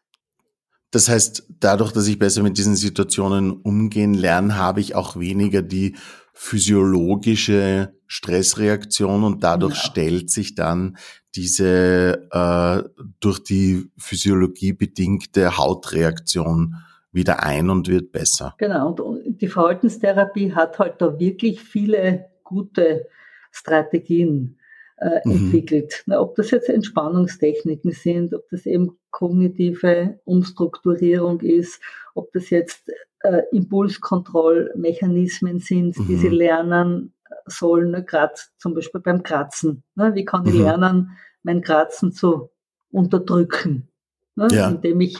Das 0.89 1.07
heißt, 1.07 1.45
dadurch, 1.59 1.91
dass 1.91 2.07
ich 2.07 2.17
besser 2.17 2.41
mit 2.41 2.57
diesen 2.57 2.75
Situationen 2.75 3.51
umgehen 3.51 4.15
lerne, 4.15 4.57
habe 4.57 4.79
ich 4.79 4.95
auch 4.95 5.19
weniger 5.19 5.61
die 5.61 5.95
physiologische 6.33 7.93
Stressreaktion 8.07 9.23
und 9.23 9.43
dadurch 9.43 9.75
genau. 9.75 9.85
stellt 9.85 10.31
sich 10.31 10.55
dann 10.55 10.97
diese 11.35 12.27
äh, 12.31 12.89
durch 13.19 13.43
die 13.43 13.91
Physiologie 13.97 14.73
bedingte 14.73 15.57
Hautreaktion 15.57 16.75
wieder 17.11 17.43
ein 17.43 17.69
und 17.69 17.87
wird 17.87 18.11
besser. 18.11 18.55
Genau, 18.57 18.93
und 18.93 19.39
die 19.39 19.47
Verhaltenstherapie 19.47 20.53
hat 20.55 20.79
halt 20.79 20.95
da 20.99 21.19
wirklich 21.19 21.61
viele 21.61 22.25
gute 22.49 23.07
Strategien 23.51 24.57
äh, 24.97 25.21
mhm. 25.23 25.31
entwickelt. 25.31 26.03
Na, 26.07 26.19
ob 26.19 26.35
das 26.35 26.51
jetzt 26.51 26.69
Entspannungstechniken 26.69 27.91
sind, 27.91 28.33
ob 28.33 28.49
das 28.49 28.65
eben 28.65 28.97
kognitive 29.11 30.19
Umstrukturierung 30.25 31.39
ist, 31.41 31.81
ob 32.15 32.31
das 32.33 32.49
jetzt 32.49 32.91
äh, 33.21 33.43
Impulskontrollmechanismen 33.51 35.59
sind, 35.59 35.97
mhm. 35.97 36.07
die 36.07 36.15
sie 36.15 36.29
lernen 36.29 37.13
sollen, 37.45 37.91
ne, 37.91 38.03
gerade 38.03 38.33
zum 38.57 38.73
Beispiel 38.73 39.01
beim 39.01 39.23
Kratzen. 39.23 39.83
Ne? 39.95 40.15
Wie 40.15 40.25
kann 40.25 40.45
ich 40.45 40.55
mhm. 40.55 40.63
lernen, 40.63 41.17
mein 41.43 41.61
Kratzen 41.61 42.11
zu 42.11 42.49
unterdrücken? 42.91 43.89
Ne? 44.35 44.47
Ja. 44.51 44.69
Indem, 44.69 45.01
ich, 45.01 45.17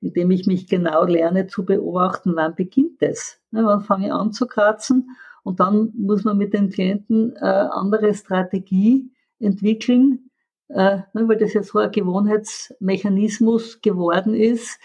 indem 0.00 0.30
ich 0.30 0.46
mich 0.46 0.68
genau 0.68 1.04
lerne 1.04 1.46
zu 1.46 1.64
beobachten, 1.64 2.34
wann 2.34 2.54
beginnt 2.54 3.02
es? 3.02 3.40
Ne? 3.50 3.64
Wann 3.64 3.82
fange 3.82 4.06
ich 4.06 4.12
an 4.12 4.32
zu 4.32 4.46
kratzen? 4.46 5.16
Und 5.48 5.60
dann 5.60 5.94
muss 5.96 6.24
man 6.24 6.36
mit 6.36 6.52
den 6.52 6.68
Klienten 6.68 7.34
äh, 7.36 7.40
andere 7.40 8.12
Strategie 8.12 9.10
entwickeln, 9.40 10.28
äh, 10.68 10.98
ne, 11.14 11.26
weil 11.26 11.38
das 11.38 11.54
ja 11.54 11.62
so 11.62 11.78
ein 11.78 11.90
Gewohnheitsmechanismus 11.90 13.80
geworden 13.80 14.34
ist, 14.34 14.78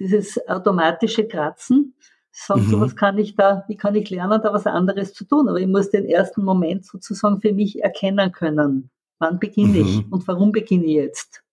dieses 0.00 0.36
automatische 0.48 1.28
Kratzen. 1.28 1.94
Sagt 2.32 2.62
mhm. 2.62 2.68
so, 2.68 2.80
was 2.80 2.96
kann 2.96 3.16
ich 3.16 3.36
da, 3.36 3.64
wie 3.68 3.76
kann 3.76 3.94
ich 3.94 4.10
lernen, 4.10 4.42
da 4.42 4.52
was 4.52 4.66
anderes 4.66 5.14
zu 5.14 5.24
tun? 5.24 5.48
Aber 5.48 5.60
ich 5.60 5.68
muss 5.68 5.90
den 5.90 6.04
ersten 6.04 6.42
Moment 6.42 6.84
sozusagen 6.84 7.40
für 7.40 7.52
mich 7.52 7.80
erkennen 7.80 8.32
können. 8.32 8.90
Wann 9.20 9.38
beginne 9.38 9.78
mhm. 9.78 9.86
ich 9.86 10.12
und 10.12 10.26
warum 10.26 10.50
beginne 10.50 10.86
ich 10.86 10.94
jetzt? 10.94 11.44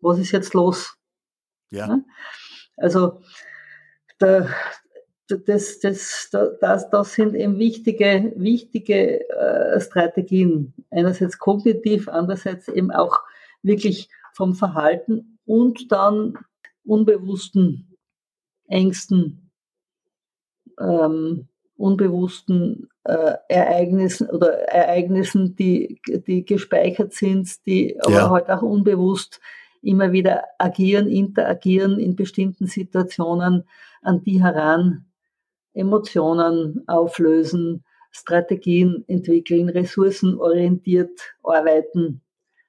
Was 0.00 0.18
ist 0.18 0.32
jetzt 0.32 0.52
los? 0.52 0.96
Ja. 1.70 1.86
ja? 1.86 2.00
Also, 2.76 3.20
der, 4.20 4.48
das, 5.36 5.80
das, 5.80 6.28
das, 6.30 6.90
das 6.90 7.14
sind 7.14 7.34
eben 7.34 7.58
wichtige, 7.58 8.32
wichtige 8.36 9.28
äh, 9.30 9.80
Strategien. 9.80 10.74
Einerseits 10.90 11.38
kognitiv, 11.38 12.08
andererseits 12.08 12.68
eben 12.68 12.90
auch 12.90 13.20
wirklich 13.62 14.08
vom 14.32 14.54
Verhalten 14.54 15.38
und 15.44 15.90
dann 15.92 16.38
unbewussten 16.84 17.96
Ängsten, 18.68 19.50
ähm, 20.78 21.48
unbewussten 21.76 22.88
äh, 23.04 23.34
Ereignissen 23.48 24.28
oder 24.28 24.52
Ereignissen, 24.68 25.56
die, 25.56 26.00
die 26.26 26.44
gespeichert 26.44 27.12
sind, 27.12 27.66
die 27.66 28.00
aber 28.00 28.12
ja. 28.12 28.30
halt 28.30 28.50
auch 28.50 28.62
unbewusst 28.62 29.40
immer 29.82 30.12
wieder 30.12 30.44
agieren, 30.58 31.08
interagieren 31.08 31.98
in 31.98 32.16
bestimmten 32.16 32.66
Situationen, 32.66 33.64
an 34.02 34.22
die 34.22 34.42
heran 34.42 35.06
Emotionen 35.74 36.82
auflösen, 36.86 37.84
Strategien 38.10 39.04
entwickeln, 39.08 39.68
ressourcenorientiert 39.68 41.36
arbeiten. 41.42 42.22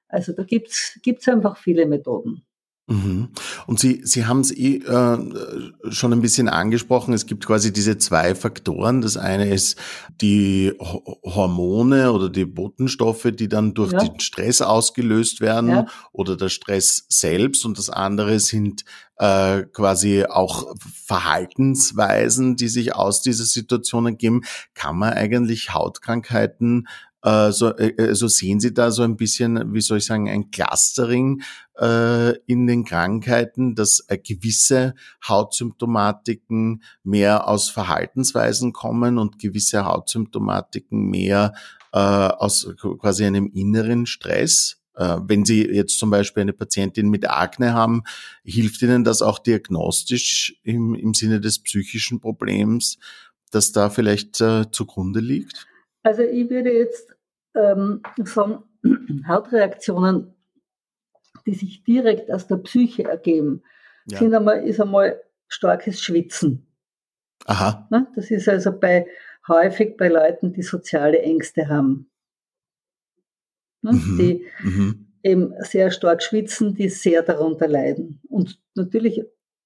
Also 0.08 0.32
da 0.32 0.44
gibt's 0.44 0.98
gibt's 1.02 1.28
einfach 1.28 1.56
viele 1.56 1.86
Methoden. 1.86 2.44
Mhm. 2.92 3.28
Und 3.66 3.80
Sie, 3.80 4.02
Sie 4.04 4.26
haben 4.26 4.40
es 4.40 4.50
eh, 4.50 4.76
äh, 4.76 5.18
schon 5.90 6.12
ein 6.12 6.20
bisschen 6.20 6.48
angesprochen. 6.48 7.14
Es 7.14 7.26
gibt 7.26 7.46
quasi 7.46 7.72
diese 7.72 7.96
zwei 7.96 8.34
Faktoren. 8.34 9.00
Das 9.00 9.16
eine 9.16 9.48
ist 9.48 9.78
die 10.20 10.74
Hormone 10.78 12.12
oder 12.12 12.28
die 12.28 12.44
Botenstoffe, 12.44 13.28
die 13.32 13.48
dann 13.48 13.72
durch 13.74 13.92
ja. 13.92 14.00
den 14.00 14.20
Stress 14.20 14.60
ausgelöst 14.60 15.40
werden 15.40 15.70
ja. 15.70 15.86
oder 16.12 16.36
der 16.36 16.50
Stress 16.50 17.06
selbst. 17.08 17.64
Und 17.64 17.78
das 17.78 17.88
andere 17.88 18.38
sind 18.40 18.84
äh, 19.16 19.62
quasi 19.72 20.24
auch 20.24 20.74
Verhaltensweisen, 21.06 22.56
die 22.56 22.68
sich 22.68 22.94
aus 22.94 23.22
dieser 23.22 23.44
Situation 23.44 24.06
ergeben. 24.06 24.42
Kann 24.74 24.98
man 24.98 25.14
eigentlich 25.14 25.72
Hautkrankheiten 25.72 26.88
so, 27.22 27.76
äh, 27.76 27.90
äh, 27.90 28.14
so 28.14 28.26
sehen 28.26 28.58
Sie 28.58 28.74
da 28.74 28.90
so 28.90 29.02
ein 29.02 29.16
bisschen, 29.16 29.72
wie 29.72 29.80
soll 29.80 29.98
ich 29.98 30.06
sagen, 30.06 30.28
ein 30.28 30.50
Clustering 30.50 31.42
äh, 31.78 32.36
in 32.46 32.66
den 32.66 32.84
Krankheiten, 32.84 33.74
dass 33.74 34.04
äh, 34.08 34.18
gewisse 34.18 34.94
Hautsymptomatiken 35.26 36.82
mehr 37.04 37.48
aus 37.48 37.70
Verhaltensweisen 37.70 38.72
kommen 38.72 39.18
und 39.18 39.38
gewisse 39.38 39.84
Hautsymptomatiken 39.84 41.10
mehr 41.10 41.54
äh, 41.92 41.98
aus 41.98 42.68
quasi 42.98 43.24
einem 43.24 43.50
inneren 43.54 44.06
Stress? 44.06 44.78
Äh, 44.96 45.18
wenn 45.22 45.44
Sie 45.44 45.64
jetzt 45.64 45.98
zum 45.98 46.10
Beispiel 46.10 46.40
eine 46.40 46.52
Patientin 46.52 47.08
mit 47.08 47.30
Akne 47.30 47.72
haben, 47.72 48.02
hilft 48.44 48.82
Ihnen 48.82 49.04
das 49.04 49.22
auch 49.22 49.38
diagnostisch 49.38 50.56
im, 50.64 50.96
im 50.96 51.14
Sinne 51.14 51.40
des 51.40 51.60
psychischen 51.60 52.20
Problems, 52.20 52.98
das 53.52 53.70
da 53.70 53.90
vielleicht 53.90 54.40
äh, 54.40 54.70
zugrunde 54.72 55.20
liegt? 55.20 55.68
Also 56.02 56.22
ich 56.22 56.50
würde 56.50 56.72
jetzt 56.72 57.16
ähm, 57.54 58.02
sagen, 58.24 58.64
Hautreaktionen, 59.28 60.34
die 61.46 61.54
sich 61.54 61.82
direkt 61.84 62.30
aus 62.30 62.46
der 62.46 62.56
Psyche 62.56 63.04
ergeben, 63.04 63.62
ja. 64.06 64.18
sind 64.18 64.34
einmal, 64.34 64.66
ist 64.66 64.80
einmal 64.80 65.20
starkes 65.48 66.00
Schwitzen. 66.00 66.66
Aha. 67.46 67.86
Ne? 67.90 68.06
Das 68.14 68.30
ist 68.30 68.48
also 68.48 68.72
bei, 68.72 69.06
häufig 69.48 69.96
bei 69.96 70.08
Leuten, 70.08 70.52
die 70.52 70.62
soziale 70.62 71.20
Ängste 71.20 71.68
haben. 71.68 72.10
Ne? 73.82 73.92
Mhm. 73.92 74.18
Die 74.18 74.46
mhm. 74.62 75.06
eben 75.22 75.54
sehr 75.60 75.90
stark 75.90 76.22
schwitzen, 76.22 76.74
die 76.74 76.88
sehr 76.88 77.22
darunter 77.22 77.68
leiden. 77.68 78.20
Und 78.28 78.60
natürlich 78.74 79.22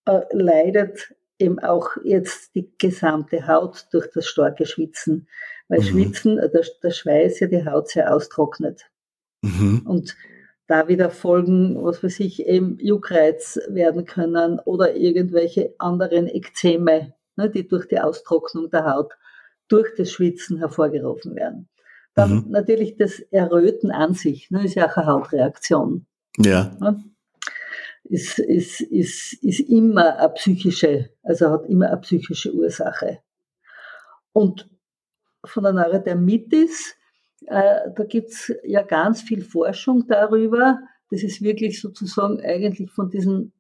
äh, 0.07 0.21
leidet 0.33 1.15
eben 1.39 1.59
auch 1.59 1.91
jetzt 2.03 2.55
die 2.55 2.73
gesamte 2.79 3.47
Haut 3.47 3.89
durch 3.93 4.11
das 4.13 4.27
starke 4.27 4.65
Schwitzen 4.65 5.29
weil 5.69 5.81
mhm. 5.81 5.85
Schwitzen, 5.85 6.39
äh, 6.39 6.51
der, 6.51 6.65
der 6.83 6.91
Schweiß 6.91 7.41
ja 7.41 7.47
die 7.47 7.65
Haut 7.65 7.89
sehr 7.89 8.15
austrocknet. 8.15 8.83
Mhm. 9.43 9.83
Und 9.87 10.17
da 10.67 10.89
wieder 10.89 11.11
Folgen, 11.11 11.83
was 11.83 12.03
weiß 12.03 12.21
ich, 12.21 12.45
eben 12.47 12.79
Juckreiz 12.81 13.59
werden 13.69 14.05
können 14.05 14.59
oder 14.61 14.97
irgendwelche 14.97 15.75
anderen 15.79 16.27
Ekzeme, 16.27 17.15
ne, 17.37 17.51
die 17.51 17.69
durch 17.69 17.87
die 17.87 18.01
Austrocknung 18.01 18.71
der 18.71 18.93
Haut, 18.93 19.13
durch 19.69 19.95
das 19.97 20.11
Schwitzen 20.11 20.59
hervorgerufen 20.59 21.35
werden. 21.37 21.69
Dann 22.15 22.35
mhm. 22.35 22.51
natürlich 22.51 22.97
das 22.97 23.21
Erröten 23.31 23.91
an 23.91 24.15
sich, 24.15 24.51
ne, 24.51 24.65
ist 24.65 24.75
ja 24.75 24.89
auch 24.89 24.97
eine 24.97 25.07
Hautreaktion. 25.07 26.07
Ja. 26.39 26.77
Ne? 26.81 27.05
Ist, 28.05 28.39
ist, 28.39 28.81
ist, 28.81 29.33
ist 29.43 29.61
immer 29.61 30.19
eine 30.19 30.33
psychische, 30.35 31.11
also 31.23 31.51
hat 31.51 31.67
immer 31.67 31.89
eine 31.89 31.99
psychische 31.99 32.53
Ursache. 32.53 33.19
Und 34.33 34.69
von 35.49 35.65
der 35.65 35.73
Neurodermitis. 35.73 36.97
Äh, 37.47 37.91
da 37.95 38.05
gibt 38.05 38.31
es 38.31 38.53
ja 38.65 38.83
ganz 38.83 39.23
viel 39.23 39.43
Forschung 39.43 40.07
darüber. 40.07 40.79
Das 41.11 41.23
ist 41.23 41.43
wirklich 41.43 41.81
sozusagen 41.81 42.41
eigentlich 42.41 42.91
von 42.91 43.11
diesen 43.11 43.53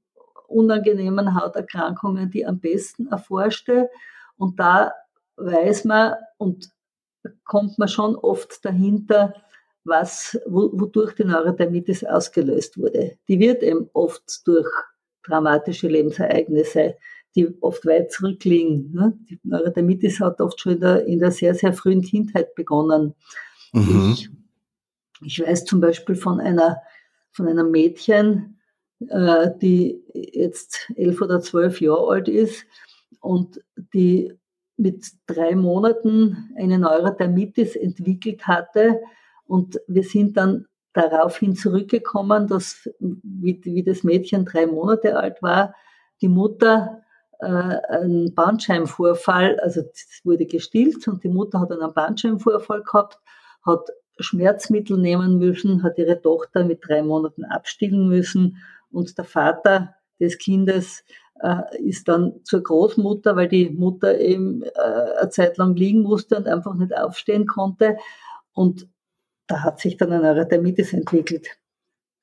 unangenehmen 0.48 1.34
Hauterkrankungen 1.34 2.30
die 2.30 2.46
am 2.46 2.60
besten 2.60 3.08
erforschte. 3.08 3.90
Und 4.36 4.58
da 4.58 4.92
weiß 5.36 5.84
man 5.84 6.14
und 6.38 6.70
kommt 7.44 7.78
man 7.78 7.88
schon 7.88 8.16
oft 8.16 8.64
dahinter, 8.64 9.34
was, 9.84 10.38
wodurch 10.46 11.14
die 11.14 11.24
Neurodermitis 11.24 12.04
ausgelöst 12.04 12.78
wurde. 12.78 13.18
Die 13.28 13.38
wird 13.38 13.62
eben 13.62 13.88
oft 13.92 14.46
durch 14.46 14.68
dramatische 15.24 15.88
Lebensereignisse 15.88 16.96
die 17.36 17.54
oft 17.60 17.84
weit 17.86 18.10
zurückliegen. 18.10 18.92
Ne? 18.92 19.16
Die 19.28 19.38
Neurodermitis 19.44 20.20
hat 20.20 20.40
oft 20.40 20.58
schon 20.58 20.72
in 20.72 20.80
der, 20.80 21.06
in 21.06 21.18
der 21.18 21.30
sehr, 21.30 21.54
sehr 21.54 21.72
frühen 21.74 22.02
Kindheit 22.02 22.54
begonnen. 22.54 23.14
Mhm. 23.72 24.14
Ich, 24.14 24.30
ich 25.22 25.46
weiß 25.46 25.66
zum 25.66 25.80
Beispiel 25.80 26.16
von 26.16 26.40
einer, 26.40 26.80
von 27.30 27.46
einem 27.46 27.70
Mädchen, 27.70 28.58
äh, 29.08 29.50
die 29.60 30.02
jetzt 30.14 30.90
elf 30.96 31.20
oder 31.20 31.40
zwölf 31.40 31.80
Jahre 31.80 32.08
alt 32.08 32.28
ist 32.28 32.64
und 33.20 33.60
die 33.92 34.32
mit 34.78 35.06
drei 35.26 35.54
Monaten 35.54 36.50
eine 36.56 36.78
Neurodermitis 36.78 37.76
entwickelt 37.76 38.46
hatte. 38.46 39.00
Und 39.46 39.80
wir 39.86 40.02
sind 40.02 40.36
dann 40.36 40.66
daraufhin 40.92 41.54
zurückgekommen, 41.54 42.46
dass, 42.46 42.88
wie, 42.98 43.60
wie 43.64 43.82
das 43.82 44.02
Mädchen 44.02 44.46
drei 44.46 44.66
Monate 44.66 45.16
alt 45.18 45.42
war, 45.42 45.74
die 46.22 46.28
Mutter 46.28 47.02
einen 47.40 48.34
Bandscheibenvorfall, 48.34 49.60
also 49.60 49.82
es 49.92 50.20
wurde 50.24 50.46
gestillt 50.46 51.06
und 51.08 51.22
die 51.24 51.28
Mutter 51.28 51.60
hat 51.60 51.72
einen 51.72 51.92
Bandscheibenvorfall 51.92 52.82
gehabt, 52.82 53.18
hat 53.64 53.88
Schmerzmittel 54.18 54.96
nehmen 54.98 55.38
müssen, 55.38 55.82
hat 55.82 55.98
ihre 55.98 56.20
Tochter 56.20 56.64
mit 56.64 56.80
drei 56.86 57.02
Monaten 57.02 57.44
abstillen 57.44 58.08
müssen 58.08 58.58
und 58.90 59.16
der 59.18 59.24
Vater 59.24 59.94
des 60.18 60.38
Kindes 60.38 61.04
äh, 61.40 61.62
ist 61.78 62.08
dann 62.08 62.40
zur 62.44 62.62
Großmutter, 62.62 63.36
weil 63.36 63.48
die 63.48 63.70
Mutter 63.70 64.18
eben 64.18 64.62
äh, 64.62 64.68
eine 65.20 65.28
Zeit 65.30 65.58
lang 65.58 65.74
liegen 65.76 66.02
musste 66.02 66.36
und 66.36 66.46
einfach 66.46 66.74
nicht 66.74 66.96
aufstehen 66.96 67.46
konnte. 67.46 67.98
Und 68.52 68.88
da 69.46 69.62
hat 69.62 69.80
sich 69.80 69.96
dann 69.96 70.12
eine 70.12 70.22
Neurodermitis 70.22 70.92
entwickelt. 70.92 71.48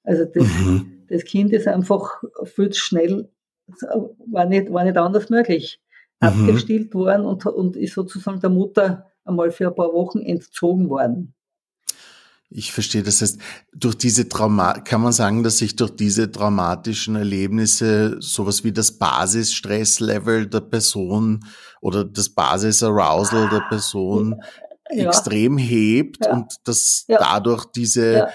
Also 0.04 0.26
das, 0.26 0.44
mhm. 0.44 1.06
das 1.08 1.24
Kind 1.26 1.54
ist 1.54 1.68
einfach 1.68 2.24
viel 2.44 2.74
schnell, 2.74 3.30
war 4.32 4.46
nicht, 4.46 4.72
war 4.72 4.84
nicht 4.84 4.98
anders 4.98 5.30
möglich, 5.30 5.80
mhm. 6.22 6.28
abgestillt 6.28 6.94
worden 6.94 7.26
und, 7.26 7.46
und 7.46 7.76
ist 7.76 7.94
sozusagen 7.94 8.40
der 8.40 8.50
Mutter 8.50 9.12
einmal 9.26 9.52
für 9.52 9.68
ein 9.68 9.76
paar 9.76 9.94
Wochen 9.94 10.20
entzogen 10.20 10.90
worden. 10.90 11.34
Ich 12.56 12.72
verstehe. 12.72 13.02
Das 13.02 13.22
heißt, 13.22 13.40
durch 13.74 13.96
diese 13.96 14.30
Trauma 14.30 14.74
kann 14.74 15.02
man 15.02 15.12
sagen, 15.12 15.42
dass 15.42 15.58
sich 15.58 15.76
durch 15.76 15.96
diese 15.96 16.32
traumatischen 16.32 17.16
Erlebnisse 17.16 18.18
sowas 18.20 18.64
wie 18.64 18.72
das 18.72 18.92
Basisstresslevel 18.92 20.46
der 20.48 20.60
Person 20.60 21.44
oder 21.82 22.06
das 22.06 22.30
Basis-Arousal 22.30 23.50
der 23.50 23.62
Person 23.70 24.40
ja. 24.92 25.08
extrem 25.08 25.58
hebt 25.58 26.26
ja. 26.26 26.34
und 26.34 26.54
dass 26.66 27.06
ja. 27.08 27.18
dadurch 27.18 27.66
diese 27.66 28.28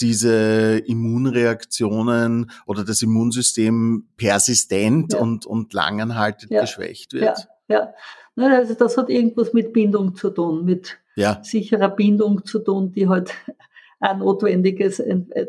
diese 0.00 0.78
Immunreaktionen 0.86 2.50
oder 2.66 2.84
das 2.84 3.02
Immunsystem 3.02 4.08
persistent 4.16 5.14
und, 5.14 5.46
und 5.46 5.72
langanhaltend 5.72 6.50
geschwächt 6.50 7.12
wird. 7.12 7.48
Ja, 7.68 7.92
ja. 8.36 8.48
Also 8.48 8.74
das 8.74 8.96
hat 8.96 9.10
irgendwas 9.10 9.52
mit 9.52 9.72
Bindung 9.72 10.14
zu 10.14 10.30
tun, 10.30 10.64
mit 10.64 10.98
ja. 11.16 11.40
sicherer 11.42 11.90
Bindung 11.90 12.44
zu 12.44 12.58
tun, 12.60 12.92
die 12.92 13.08
halt 13.08 13.34
ein 14.00 14.18
notwendiges, 14.18 15.02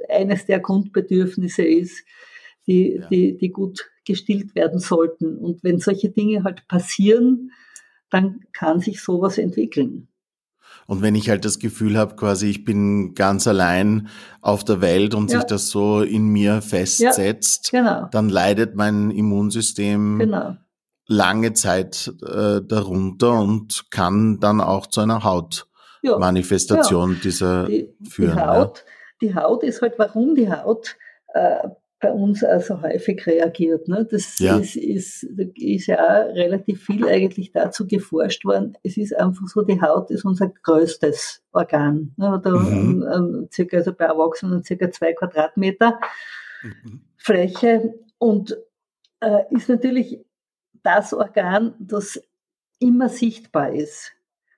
eines 0.09 0.45
der 0.45 0.59
Grundbedürfnisse 0.59 1.63
ist, 1.63 2.03
die, 2.67 2.95
ja. 2.95 3.07
die, 3.07 3.37
die 3.37 3.49
gut 3.49 3.89
gestillt 4.05 4.55
werden 4.55 4.79
sollten. 4.79 5.37
Und 5.37 5.63
wenn 5.63 5.79
solche 5.79 6.09
Dinge 6.09 6.43
halt 6.43 6.67
passieren, 6.67 7.51
dann 8.09 8.41
kann 8.51 8.79
sich 8.79 9.01
sowas 9.01 9.37
entwickeln. 9.37 10.07
Und 10.91 11.01
wenn 11.01 11.15
ich 11.15 11.29
halt 11.29 11.45
das 11.45 11.59
Gefühl 11.59 11.97
habe, 11.97 12.17
quasi 12.17 12.49
ich 12.49 12.65
bin 12.65 13.15
ganz 13.15 13.47
allein 13.47 14.09
auf 14.41 14.65
der 14.65 14.81
Welt 14.81 15.15
und 15.15 15.31
ja. 15.31 15.37
sich 15.37 15.47
das 15.47 15.69
so 15.69 16.01
in 16.01 16.27
mir 16.27 16.61
festsetzt, 16.61 17.71
ja, 17.71 17.79
genau. 17.79 18.09
dann 18.11 18.27
leidet 18.27 18.75
mein 18.75 19.09
Immunsystem 19.09 20.19
genau 20.19 20.57
lange 21.07 21.53
Zeit 21.53 22.13
äh, 22.25 22.61
darunter 22.61 23.39
und 23.39 23.85
kann 23.91 24.39
dann 24.39 24.61
auch 24.61 24.87
zu 24.87 25.01
einer 25.01 25.23
Hautmanifestation 25.23 27.19
dieser 27.23 27.67
die, 27.67 27.93
führen. 28.09 28.35
Die 28.35 28.41
Haut, 28.41 28.85
die 29.21 29.35
Haut 29.35 29.63
ist 29.63 29.81
halt, 29.81 29.95
warum 29.97 30.35
die 30.35 30.51
Haut 30.51 30.97
äh, 31.33 31.69
bei 32.01 32.11
uns 32.11 32.43
also 32.43 32.81
häufig 32.81 33.25
reagiert. 33.27 33.87
Ne? 33.87 34.05
Das 34.09 34.39
ja. 34.39 34.57
Ist, 34.57 34.75
ist, 34.75 35.23
ist 35.23 35.85
ja 35.85 35.97
auch 35.99 36.33
relativ 36.33 36.83
viel 36.83 37.07
eigentlich 37.07 37.51
dazu 37.51 37.87
geforscht 37.87 38.43
worden. 38.43 38.77
Es 38.83 38.97
ist 38.97 39.15
einfach 39.15 39.47
so, 39.47 39.61
die 39.61 39.79
Haut 39.81 40.09
ist 40.09 40.25
unser 40.25 40.49
größtes 40.49 41.43
Organ. 41.51 42.13
Ne? 42.17 42.41
Da, 42.43 42.49
mhm. 42.49 43.03
um, 43.03 43.47
circa, 43.51 43.77
also 43.77 43.93
bei 43.93 44.05
Erwachsenen 44.05 44.63
circa 44.63 44.91
zwei 44.91 45.13
Quadratmeter 45.13 45.99
mhm. 46.63 47.01
Fläche 47.17 47.93
und 48.17 48.57
äh, 49.19 49.43
ist 49.51 49.69
natürlich 49.69 50.25
das 50.83 51.13
Organ, 51.13 51.75
das 51.79 52.21
immer 52.79 53.09
sichtbar 53.09 53.73
ist. 53.73 54.11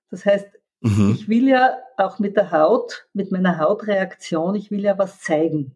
Das 0.09 0.25
heißt, 0.25 0.47
mhm. 0.79 1.11
ich 1.13 1.27
will 1.27 1.49
ja 1.49 1.77
auch 1.97 2.19
mit 2.19 2.37
der 2.37 2.51
Haut, 2.51 3.05
mit 3.13 3.31
meiner 3.31 3.59
Hautreaktion, 3.59 4.55
ich 4.55 4.71
will 4.71 4.81
ja 4.81 4.97
was 4.97 5.19
zeigen. 5.19 5.75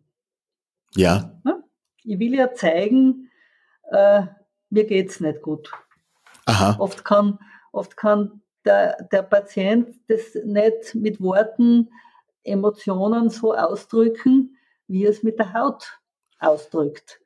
Ja. 0.98 1.32
Ich 2.04 2.20
will 2.20 2.36
ja 2.36 2.54
zeigen, 2.54 3.30
äh, 3.92 4.24
mir 4.70 4.86
geht's 4.86 5.20
nicht 5.20 5.42
gut. 5.42 5.72
Aha. 6.46 6.76
Oft 6.80 7.06
kann, 7.06 7.40
oft 7.72 7.96
kann 7.96 8.42
der, 8.66 9.08
der 9.12 9.24
Patient 9.24 9.96
das 10.08 10.36
nicht 10.44 10.96
mit 10.96 11.22
Worten, 11.22 11.90
Emotionen 12.44 13.30
so 13.30 13.54
ausdrücken, 13.54 14.58
wie 14.88 15.04
er 15.04 15.12
es 15.12 15.24
mit 15.24 15.38
der 15.38 15.54
Haut 15.54 16.00
ausdrückt. 16.40 17.20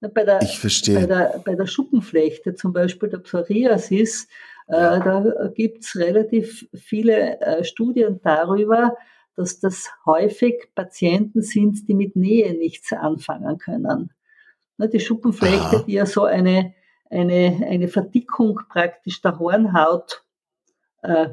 Bei 0.00 0.24
der, 0.24 0.40
ich 0.42 0.58
verstehe. 0.58 1.00
Bei 1.00 1.06
der, 1.06 1.42
bei 1.44 1.54
der 1.56 1.66
Schuppenflechte, 1.66 2.54
zum 2.54 2.72
Beispiel 2.72 3.08
der 3.08 3.18
Psoriasis, 3.18 4.28
äh, 4.68 5.00
da 5.00 5.50
gibt 5.54 5.84
es 5.84 5.96
relativ 5.96 6.68
viele 6.74 7.40
äh, 7.40 7.64
Studien 7.64 8.20
darüber, 8.22 8.96
dass 9.38 9.60
das 9.60 9.90
häufig 10.04 10.68
Patienten 10.74 11.42
sind, 11.42 11.88
die 11.88 11.94
mit 11.94 12.16
Nähe 12.16 12.54
nichts 12.54 12.92
anfangen 12.92 13.58
können. 13.58 14.12
Ne, 14.76 14.88
die 14.88 15.00
Schuppenflechte, 15.00 15.84
die 15.86 15.92
ja 15.92 16.06
so 16.06 16.24
eine, 16.24 16.74
eine, 17.10 17.66
eine 17.68 17.88
Verdickung 17.88 18.60
praktisch 18.68 19.20
der 19.22 19.38
Hornhaut 19.38 20.24
äh, 21.02 21.28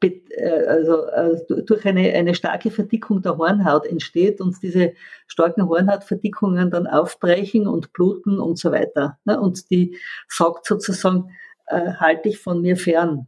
äh, 0.00 0.66
also 0.66 1.06
äh, 1.06 1.62
durch 1.64 1.84
eine, 1.84 2.12
eine 2.12 2.34
starke 2.34 2.70
Verdickung 2.70 3.20
der 3.20 3.36
Hornhaut 3.36 3.86
entsteht 3.86 4.40
und 4.40 4.62
diese 4.62 4.94
starken 5.26 5.68
Hornhautverdickungen 5.68 6.70
dann 6.70 6.86
aufbrechen 6.86 7.66
und 7.66 7.92
bluten 7.92 8.38
und 8.38 8.58
so 8.58 8.70
weiter. 8.70 9.18
Ne? 9.24 9.40
Und 9.40 9.70
die 9.70 9.98
sagt 10.28 10.66
sozusagen, 10.66 11.30
äh, 11.66 11.92
halte 11.94 12.28
ich 12.28 12.38
von 12.38 12.60
mir 12.62 12.76
fern. 12.76 13.26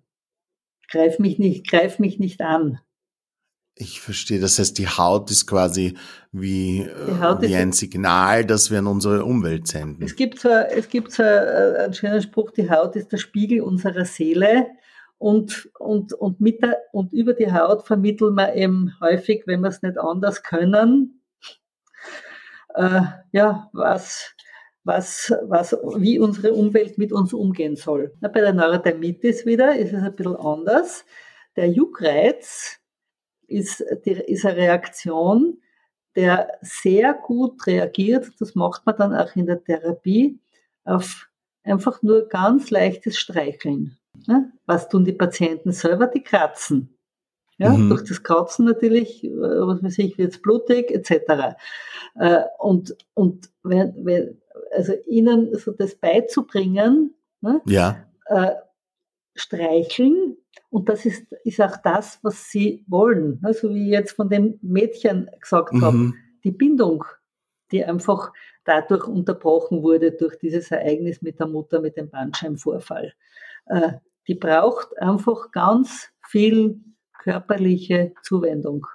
Greif 0.89 1.19
mich 1.19 1.39
nicht, 1.39 1.69
greif 1.69 1.99
mich 1.99 2.19
nicht 2.19 2.41
an. 2.41 2.81
Ich 3.81 4.03
verstehe. 4.03 4.41
Das 4.41 4.59
heißt, 4.59 4.77
die 4.77 4.89
Haut 4.89 5.31
ist 5.31 5.47
quasi 5.47 5.97
wie, 6.33 6.83
äh, 6.83 7.41
wie 7.41 7.57
ein 7.57 7.73
Signal, 7.73 8.45
das 8.45 8.71
wir 8.71 8.81
an 8.81 8.87
unsere 8.87 9.25
Umwelt 9.25 9.69
senden. 9.69 10.05
Es 10.05 10.17
gibt 10.17 10.39
so, 10.39 10.51
es 10.51 10.91
gibt 10.91 11.13
so 11.13 11.23
einen 11.23 11.95
schönen 11.95 12.21
Spruch, 12.21 12.51
die 12.51 12.71
Haut 12.71 12.95
ist 12.97 13.11
der 13.11 13.17
Spiegel 13.17 13.63
unserer 13.63 14.05
Seele 14.05 14.67
und, 15.17 15.71
und, 15.79 16.13
und, 16.13 16.43
mit 16.43 16.63
der, 16.63 16.77
und 16.93 17.15
über 17.15 17.33
die 17.33 17.51
Haut 17.51 17.87
vermitteln 17.87 18.35
wir 18.35 18.55
eben 18.55 18.93
häufig, 19.01 19.45
wenn 19.47 19.61
wir 19.61 19.69
es 19.69 19.81
nicht 19.81 19.99
anders 19.99 20.43
können, 20.43 21.23
äh, 22.75 23.01
ja, 23.33 23.71
was, 23.73 24.35
was, 24.85 25.33
was, 25.45 25.73
wie 25.97 26.19
unsere 26.19 26.53
Umwelt 26.53 26.99
mit 26.99 27.13
uns 27.13 27.33
umgehen 27.33 27.77
soll. 27.77 28.13
Na, 28.21 28.29
bei 28.29 28.43
der 28.43 28.53
Neurodermitis 28.53 29.47
wieder 29.47 29.75
ist 29.75 29.95
es 29.95 30.03
ein 30.03 30.15
bisschen 30.15 30.37
anders. 30.37 31.07
Der 31.57 31.71
Juckreiz 31.71 32.80
ist, 33.51 33.85
die, 34.05 34.13
ist 34.13 34.45
eine 34.47 34.57
Reaktion, 34.57 35.59
der 36.17 36.49
sehr 36.61 37.15
gut 37.15 37.67
reagiert, 37.67 38.31
das 38.39 38.55
macht 38.55 38.85
man 38.87 38.97
dann 38.97 39.15
auch 39.15 39.37
in 39.37 39.47
der 39.47 39.63
Therapie, 39.63 40.39
auf 40.85 41.29
einfach 41.63 42.03
nur 42.03 42.29
ganz 42.29 42.71
leichtes 42.71 43.19
Streicheln. 43.19 43.97
Ne? 44.27 44.53
Was 44.67 44.89
tun 44.89 45.05
die 45.05 45.13
Patienten 45.13 45.73
selber? 45.73 46.07
Die 46.07 46.23
kratzen. 46.23 46.97
Ja, 47.59 47.71
mhm. 47.71 47.91
Durch 47.91 48.05
das 48.05 48.23
Kratzen 48.23 48.65
natürlich, 48.65 49.23
äh, 49.23 49.31
was 49.31 49.83
weiß 49.83 49.99
ich, 49.99 50.17
wird 50.17 50.33
es 50.33 50.41
blutig, 50.41 50.91
etc. 50.91 51.57
Äh, 52.15 52.45
und, 52.59 52.97
und 53.13 53.51
wenn, 53.63 53.95
wenn, 54.03 54.41
also 54.73 54.95
ihnen 55.07 55.55
so 55.59 55.73
das 55.73 55.95
beizubringen, 55.95 57.15
ne? 57.43 57.61
ja. 57.67 58.07
Äh, 58.27 58.53
streicheln, 59.35 60.39
und 60.71 60.89
das 60.89 61.05
ist, 61.05 61.27
ist 61.45 61.61
auch 61.61 61.77
das, 61.83 62.19
was 62.23 62.51
sie 62.51 62.85
wollen. 62.89 63.41
Ne? 63.43 63.53
So 63.55 63.71
wie 63.71 63.85
ich 63.85 63.91
jetzt 63.91 64.13
von 64.13 64.29
dem 64.29 64.59
Mädchen 64.63 65.31
gesagt 65.41 65.75
mhm. 65.75 65.83
habe, 65.83 66.13
die 66.45 66.53
Bindung, 66.53 67.05
die 67.73 67.85
einfach 67.85 68.33
dadurch 68.65 69.07
unterbrochen 69.07 69.83
wurde 69.83 70.13
durch 70.13 70.39
dieses 70.39 70.71
Ereignis 70.71 71.23
mit 71.23 71.41
der 71.41 71.47
Mutter, 71.47 71.81
mit 71.81 71.97
dem 71.97 72.11
Bandscheibenvorfall. 72.11 73.13
Äh, 73.67 73.93
die 74.29 74.35
braucht 74.35 74.97
einfach 74.99 75.51
ganz 75.51 76.09
viel 76.27 76.81
körperliche 77.23 78.13
Zuwendung. 78.23 78.87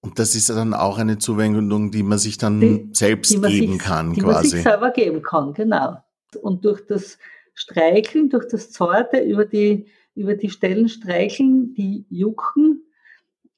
Und 0.00 0.18
das 0.18 0.34
ist 0.36 0.48
dann 0.50 0.74
auch 0.74 0.98
eine 0.98 1.18
Zuwendung, 1.18 1.90
die 1.90 2.04
man 2.04 2.18
sich 2.18 2.38
dann 2.38 2.60
die, 2.60 2.88
selbst 2.92 3.30
geben 3.30 3.72
sich, 3.72 3.78
kann, 3.78 4.12
die 4.12 4.20
quasi. 4.20 4.30
Die 4.30 4.34
man 4.34 4.44
sich 4.44 4.62
selber 4.62 4.90
geben 4.92 5.22
kann, 5.22 5.52
genau. 5.52 5.96
Und 6.40 6.64
durch 6.64 6.86
das 6.86 7.18
Streicheln, 7.54 8.30
durch 8.30 8.46
das 8.48 8.70
Zarte 8.70 9.18
über 9.18 9.44
die, 9.44 9.88
über 10.18 10.34
die 10.34 10.50
Stellen 10.50 10.88
streicheln, 10.88 11.74
die 11.74 12.04
jucken, 12.10 12.84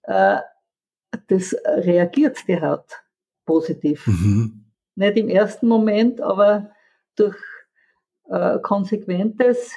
äh, 0.02 0.38
das 1.28 1.56
reagiert 1.64 2.38
die 2.46 2.60
Haut 2.60 3.02
positiv. 3.46 4.06
Mhm. 4.06 4.64
Nicht 4.94 5.16
im 5.16 5.28
ersten 5.28 5.66
Moment, 5.66 6.20
aber 6.20 6.70
durch 7.16 7.36
äh, 8.28 8.58
konsequentes 8.60 9.72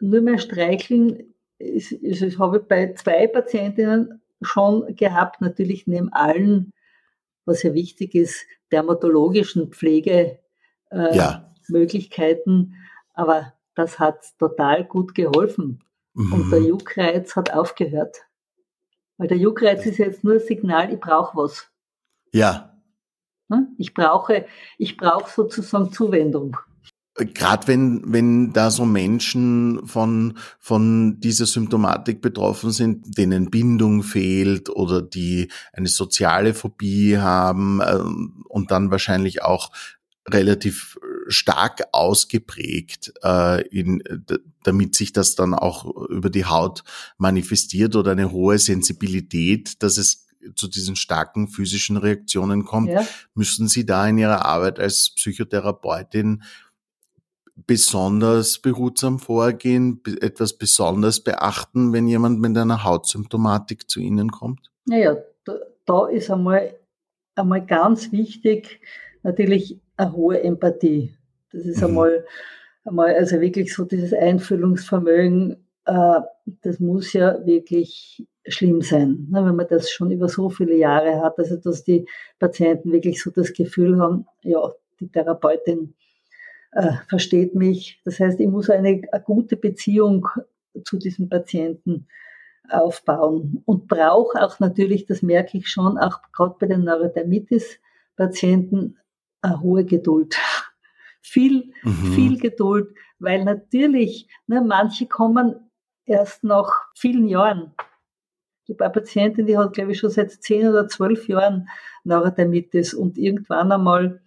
nur 0.00 0.22
mehr 0.22 0.38
streicheln, 0.38 1.34
ist, 1.58 1.92
ist, 1.92 2.22
das 2.22 2.38
habe 2.38 2.58
ich 2.58 2.64
bei 2.64 2.94
zwei 2.94 3.26
Patientinnen 3.26 4.22
schon 4.40 4.96
gehabt, 4.96 5.42
natürlich 5.42 5.86
neben 5.86 6.10
allen, 6.12 6.72
was 7.44 7.62
ja 7.62 7.74
wichtig 7.74 8.14
ist, 8.14 8.46
dermatologischen 8.72 9.70
Pflegemöglichkeiten. 9.70 10.90
Äh, 10.90 11.16
ja. 11.16 12.76
Aber 13.12 13.52
das 13.74 13.98
hat 13.98 14.24
total 14.38 14.84
gut 14.84 15.14
geholfen. 15.14 15.84
Mhm. 16.20 16.32
Und 16.32 16.50
der 16.50 16.60
Juckreiz 16.60 17.34
hat 17.34 17.52
aufgehört. 17.52 18.16
Weil 19.16 19.28
der 19.28 19.38
Juckreiz 19.38 19.86
ist 19.86 19.98
jetzt 19.98 20.22
nur 20.22 20.34
ein 20.34 20.40
Signal, 20.40 20.92
ich 20.92 21.00
brauche 21.00 21.36
was. 21.36 21.70
Ja. 22.32 22.78
Hm? 23.50 23.68
Ich 23.78 23.94
brauche, 23.94 24.46
ich 24.76 24.96
brauche 24.98 25.30
sozusagen 25.30 25.92
Zuwendung. 25.92 26.58
Gerade 27.14 27.66
wenn, 27.68 28.02
wenn 28.06 28.52
da 28.52 28.70
so 28.70 28.84
Menschen 28.84 29.86
von, 29.86 30.38
von 30.58 31.20
dieser 31.20 31.46
Symptomatik 31.46 32.20
betroffen 32.20 32.70
sind, 32.70 33.18
denen 33.18 33.50
Bindung 33.50 34.02
fehlt 34.02 34.70
oder 34.70 35.02
die 35.02 35.50
eine 35.72 35.88
soziale 35.88 36.54
Phobie 36.54 37.18
haben 37.18 37.80
äh, 37.80 37.98
und 38.48 38.70
dann 38.70 38.90
wahrscheinlich 38.90 39.42
auch 39.42 39.70
relativ 40.28 40.98
stark 41.30 41.84
ausgeprägt, 41.92 43.12
äh, 43.22 43.66
in, 43.68 44.02
damit 44.64 44.94
sich 44.94 45.12
das 45.12 45.36
dann 45.36 45.54
auch 45.54 45.86
über 46.08 46.28
die 46.28 46.44
Haut 46.44 46.82
manifestiert 47.18 47.96
oder 47.96 48.12
eine 48.12 48.32
hohe 48.32 48.58
Sensibilität, 48.58 49.82
dass 49.82 49.96
es 49.96 50.26
zu 50.54 50.68
diesen 50.68 50.96
starken 50.96 51.48
physischen 51.48 51.96
Reaktionen 51.96 52.64
kommt, 52.64 52.90
ja. 52.90 53.06
müssen 53.34 53.68
Sie 53.68 53.84
da 53.84 54.08
in 54.08 54.18
Ihrer 54.18 54.44
Arbeit 54.44 54.78
als 54.78 55.10
Psychotherapeutin 55.14 56.42
besonders 57.66 58.58
behutsam 58.58 59.18
vorgehen, 59.18 60.00
etwas 60.20 60.56
besonders 60.56 61.20
beachten, 61.20 61.92
wenn 61.92 62.08
jemand 62.08 62.40
mit 62.40 62.56
einer 62.56 62.84
Hautsymptomatik 62.84 63.88
zu 63.88 64.00
Ihnen 64.00 64.30
kommt? 64.30 64.70
Naja, 64.86 65.16
da, 65.44 65.56
da 65.84 66.08
ist 66.08 66.30
einmal, 66.30 66.74
einmal 67.34 67.64
ganz 67.64 68.10
wichtig 68.12 68.80
natürlich 69.22 69.78
eine 69.96 70.12
hohe 70.12 70.42
Empathie. 70.42 71.14
Das 71.52 71.64
ist 71.64 71.78
mhm. 71.78 71.88
einmal, 71.88 72.24
einmal, 72.84 73.14
also 73.14 73.40
wirklich 73.40 73.74
so 73.74 73.84
dieses 73.84 74.12
Einfühlungsvermögen, 74.12 75.56
äh, 75.86 76.20
das 76.62 76.80
muss 76.80 77.12
ja 77.12 77.44
wirklich 77.44 78.26
schlimm 78.46 78.82
sein, 78.82 79.26
ne, 79.30 79.44
wenn 79.44 79.56
man 79.56 79.66
das 79.68 79.90
schon 79.90 80.10
über 80.10 80.28
so 80.28 80.48
viele 80.48 80.76
Jahre 80.76 81.20
hat, 81.20 81.38
also 81.38 81.56
dass 81.56 81.84
die 81.84 82.06
Patienten 82.38 82.92
wirklich 82.92 83.22
so 83.22 83.30
das 83.30 83.52
Gefühl 83.52 84.00
haben, 84.00 84.26
ja, 84.42 84.72
die 84.98 85.08
Therapeutin 85.08 85.94
äh, 86.72 86.92
versteht 87.08 87.54
mich. 87.54 88.00
Das 88.04 88.18
heißt, 88.20 88.40
ich 88.40 88.48
muss 88.48 88.70
eine, 88.70 89.02
eine 89.10 89.22
gute 89.22 89.56
Beziehung 89.56 90.26
zu 90.84 90.98
diesem 90.98 91.28
Patienten 91.28 92.06
aufbauen 92.68 93.62
und 93.64 93.88
brauche 93.88 94.42
auch 94.42 94.60
natürlich, 94.60 95.06
das 95.06 95.22
merke 95.22 95.58
ich 95.58 95.68
schon, 95.68 95.98
auch 95.98 96.20
gerade 96.32 96.54
bei 96.58 96.66
den 96.66 96.84
Neurodermitis-Patienten, 96.84 98.98
eine 99.42 99.60
hohe 99.60 99.84
Geduld. 99.84 100.36
Viel, 101.22 101.72
mhm. 101.82 102.12
viel 102.12 102.38
Geduld, 102.38 102.94
weil 103.18 103.44
natürlich, 103.44 104.28
ne, 104.46 104.62
manche 104.62 105.06
kommen 105.06 105.70
erst 106.06 106.44
nach 106.44 106.88
vielen 106.94 107.28
Jahren. 107.28 107.74
Ich 108.64 108.74
habe 108.74 108.84
eine 108.84 108.92
Patientin, 108.92 109.46
die 109.46 109.58
hat, 109.58 109.72
glaube 109.72 109.92
ich, 109.92 109.98
schon 109.98 110.10
seit 110.10 110.30
zehn 110.30 110.68
oder 110.68 110.88
zwölf 110.88 111.28
Jahren 111.28 111.68
Neurodermitis 112.04 112.94
und 112.94 113.18
irgendwann 113.18 113.72
einmal 113.72 114.20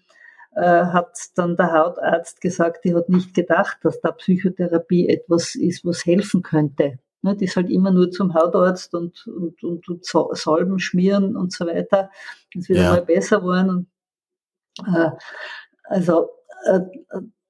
äh, 0.55 0.85
hat 0.85 1.17
dann 1.35 1.55
der 1.55 1.71
Hautarzt 1.73 2.41
gesagt, 2.41 2.85
die 2.85 2.93
hat 2.93 3.09
nicht 3.09 3.33
gedacht, 3.33 3.77
dass 3.81 4.01
da 4.01 4.11
Psychotherapie 4.11 5.07
etwas 5.07 5.55
ist, 5.55 5.85
was 5.85 6.05
helfen 6.05 6.43
könnte. 6.43 6.99
Ne, 7.21 7.35
die 7.35 7.45
ist 7.45 7.55
halt 7.55 7.69
immer 7.69 7.91
nur 7.91 8.11
zum 8.11 8.33
Hautarzt 8.33 8.93
und, 8.93 9.25
und, 9.27 9.63
und, 9.63 9.87
und 9.87 10.05
Salben 10.05 10.79
schmieren 10.79 11.37
und 11.37 11.53
so 11.53 11.65
weiter. 11.65 12.11
Es 12.55 12.67
wird 12.67 12.79
ja. 12.79 12.91
mal 12.91 13.01
besser 13.01 13.39
geworden. 13.39 13.87
Und, 14.77 14.95
äh, 14.95 15.11
also 15.85 16.29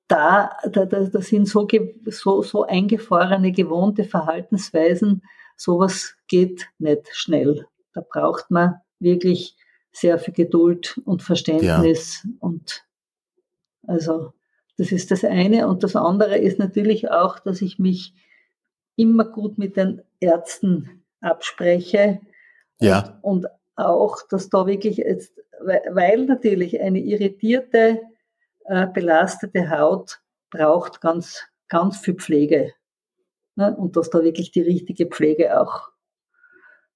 da, 0.07 0.57
da, 0.69 0.85
da 0.85 1.21
sind 1.21 1.47
so, 1.47 1.67
so, 2.05 2.41
so 2.41 2.63
eingefahrene, 2.63 3.51
gewohnte 3.51 4.03
Verhaltensweisen, 4.03 5.23
sowas 5.55 6.15
geht 6.27 6.67
nicht 6.79 7.07
schnell. 7.11 7.65
Da 7.93 8.01
braucht 8.01 8.51
man 8.51 8.75
wirklich 8.99 9.55
sehr 9.91 10.17
viel 10.19 10.33
Geduld 10.33 10.99
und 11.05 11.21
Verständnis 11.21 12.23
ja. 12.23 12.31
und 12.39 12.83
also 13.85 14.33
das 14.77 14.91
ist 14.91 15.11
das 15.11 15.23
eine. 15.23 15.67
Und 15.67 15.83
das 15.83 15.95
andere 15.95 16.37
ist 16.37 16.59
natürlich 16.59 17.11
auch, 17.11 17.39
dass 17.39 17.61
ich 17.61 17.79
mich 17.79 18.13
immer 18.95 19.25
gut 19.25 19.57
mit 19.57 19.77
den 19.77 20.01
Ärzten 20.19 21.03
abspreche. 21.21 22.21
Ja. 22.79 23.19
Und, 23.21 23.45
und 23.45 23.47
auch, 23.75 24.17
dass 24.29 24.49
da 24.49 24.67
wirklich 24.67 24.97
jetzt, 24.97 25.33
weil 25.61 26.25
natürlich 26.25 26.81
eine 26.81 26.99
irritierte, 26.99 28.01
äh, 28.65 28.87
belastete 28.87 29.69
Haut 29.69 30.21
braucht 30.49 31.01
ganz, 31.01 31.43
ganz 31.67 31.97
viel 31.97 32.15
Pflege. 32.15 32.73
Ne? 33.55 33.75
Und 33.75 33.95
dass 33.95 34.09
da 34.09 34.23
wirklich 34.23 34.51
die 34.51 34.61
richtige 34.61 35.07
Pflege 35.07 35.59
auch, 35.59 35.89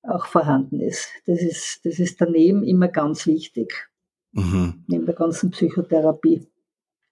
auch 0.04 0.26
vorhanden 0.26 0.80
ist. 0.80 1.10
Das 1.26 1.42
ist, 1.42 1.82
das 1.84 2.00
ist 2.00 2.20
daneben 2.22 2.64
immer 2.64 2.88
ganz 2.88 3.26
wichtig. 3.26 3.90
Mhm. 4.32 4.84
Neben 4.88 5.06
der 5.06 5.16
ganzen 5.16 5.52
Psychotherapie. 5.52 6.48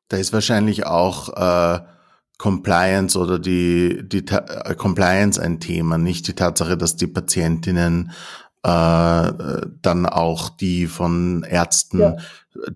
Da 0.09 0.17
ist 0.17 0.33
wahrscheinlich 0.33 0.85
auch 0.85 1.29
äh, 1.29 1.79
Compliance 2.37 3.17
oder 3.17 3.39
die, 3.39 4.07
die 4.07 4.25
äh, 4.27 4.75
Compliance 4.75 5.41
ein 5.41 5.59
Thema, 5.59 5.97
nicht 5.97 6.27
die 6.27 6.33
Tatsache, 6.33 6.77
dass 6.77 6.95
die 6.95 7.07
Patientinnen 7.07 8.11
äh, 8.65 9.67
dann 9.83 10.07
auch 10.07 10.49
die 10.49 10.87
von 10.87 11.45
Ärzten 11.47 11.99
ja. 11.99 12.15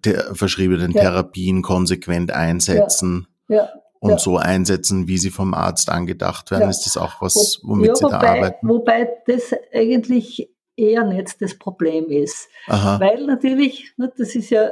der, 0.06 0.36
verschriebenen 0.36 0.91
ja. 0.91 1.02
Therapien 1.02 1.63
konsequent 1.63 2.32
einsetzen. 2.32 3.28
Ja. 3.47 3.69
Und 3.99 4.21
so 4.21 4.38
einsetzen, 4.38 5.08
wie 5.08 5.17
sie 5.17 5.32
vom 5.32 5.54
Arzt 5.54 5.89
angedacht 5.89 6.52
werden, 6.52 6.69
ist 6.69 6.86
das 6.86 6.95
auch 6.95 7.21
was, 7.21 7.60
womit 7.63 7.97
Sie 7.97 8.04
wobei, 8.04 8.17
da 8.17 8.34
arbeiten? 8.34 8.69
Wobei 8.69 9.10
das 9.25 9.54
eigentlich 9.73 10.49
eher 10.78 11.04
nicht 11.04 11.41
das 11.41 11.58
Problem 11.58 12.06
ist. 12.10 12.47
Aha. 12.67 12.99
Weil 12.99 13.25
natürlich, 13.25 13.91
ne, 13.97 14.13
das 14.15 14.36
ist 14.36 14.52
ja 14.52 14.69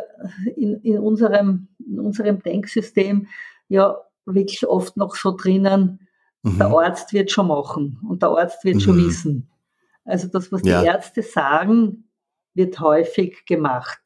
in, 0.55 0.79
in, 0.81 0.99
unserem, 0.99 1.67
in 1.85 1.99
unserem 1.99 2.41
Denksystem 2.41 3.27
ja 3.67 3.97
wirklich 4.25 4.65
oft 4.65 4.95
noch 4.95 5.15
so 5.15 5.35
drinnen, 5.35 6.07
mhm. 6.43 6.59
der 6.59 6.67
Arzt 6.67 7.11
wird 7.11 7.31
schon 7.31 7.47
machen 7.47 7.99
und 8.07 8.21
der 8.21 8.29
Arzt 8.29 8.63
wird 8.63 8.75
mhm. 8.75 8.81
schon 8.81 8.97
wissen. 9.05 9.49
Also 10.07 10.27
das, 10.27 10.51
was 10.51 10.61
ja. 10.63 10.81
die 10.81 10.87
Ärzte 10.87 11.21
sagen, 11.21 12.09
wird 12.53 12.79
häufig 12.79 13.45
gemacht. 13.45 14.01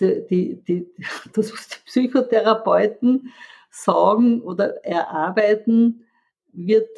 Die, 0.00 0.24
die, 0.28 0.62
die, 0.62 0.86
das, 1.34 1.52
was 1.52 1.68
die 1.68 1.78
Psychotherapeuten 1.84 3.32
sagen 3.70 4.40
oder 4.42 4.84
erarbeiten, 4.84 6.06
wird 6.52 6.88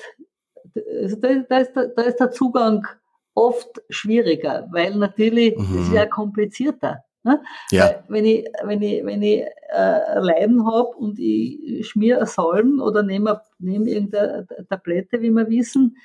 also 1.02 1.16
da, 1.16 1.34
da, 1.48 1.58
ist 1.58 1.72
der, 1.74 1.88
da 1.88 2.02
ist 2.02 2.20
der 2.20 2.30
Zugang 2.30 2.86
oft 3.34 3.82
schwieriger, 3.88 4.68
weil 4.70 4.94
natürlich 4.94 5.56
mhm. 5.56 5.82
ist 5.82 5.92
ja 5.92 6.06
komplizierter. 6.06 7.04
Ne? 7.24 7.42
Ja. 7.70 8.04
wenn 8.08 8.24
ich, 8.24 8.46
wenn 8.62 8.80
ich, 8.80 9.04
wenn 9.04 9.22
ich 9.22 9.42
äh, 9.70 10.18
Leiden 10.20 10.64
habe 10.64 10.88
und 10.96 11.18
ich 11.18 11.86
schmier 11.88 12.24
Salben 12.26 12.80
oder 12.80 13.02
nehme, 13.02 13.40
nehme 13.58 13.90
irgendeine 13.90 14.46
Tablette, 14.68 15.20
wie 15.20 15.30
wir 15.30 15.48
wissen, 15.48 15.96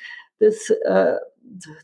das, 0.43 0.69
äh, 0.69 1.15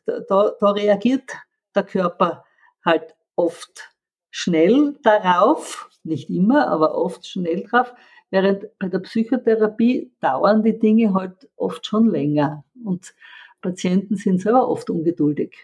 da, 0.05 0.51
da 0.59 0.71
reagiert 0.71 1.31
der 1.75 1.83
Körper 1.83 2.43
halt 2.83 3.15
oft 3.35 3.89
schnell 4.31 4.97
darauf, 5.03 5.89
nicht 6.03 6.29
immer, 6.29 6.67
aber 6.67 6.95
oft 6.95 7.27
schnell 7.27 7.63
drauf. 7.63 7.93
Während 8.31 8.67
bei 8.77 8.89
der 8.89 8.99
Psychotherapie 8.99 10.11
dauern 10.21 10.63
die 10.63 10.77
Dinge 10.77 11.13
halt 11.13 11.49
oft 11.55 11.85
schon 11.85 12.09
länger 12.09 12.63
und 12.83 13.13
Patienten 13.61 14.15
sind 14.15 14.39
selber 14.39 14.69
oft 14.69 14.89
ungeduldig. 14.89 15.57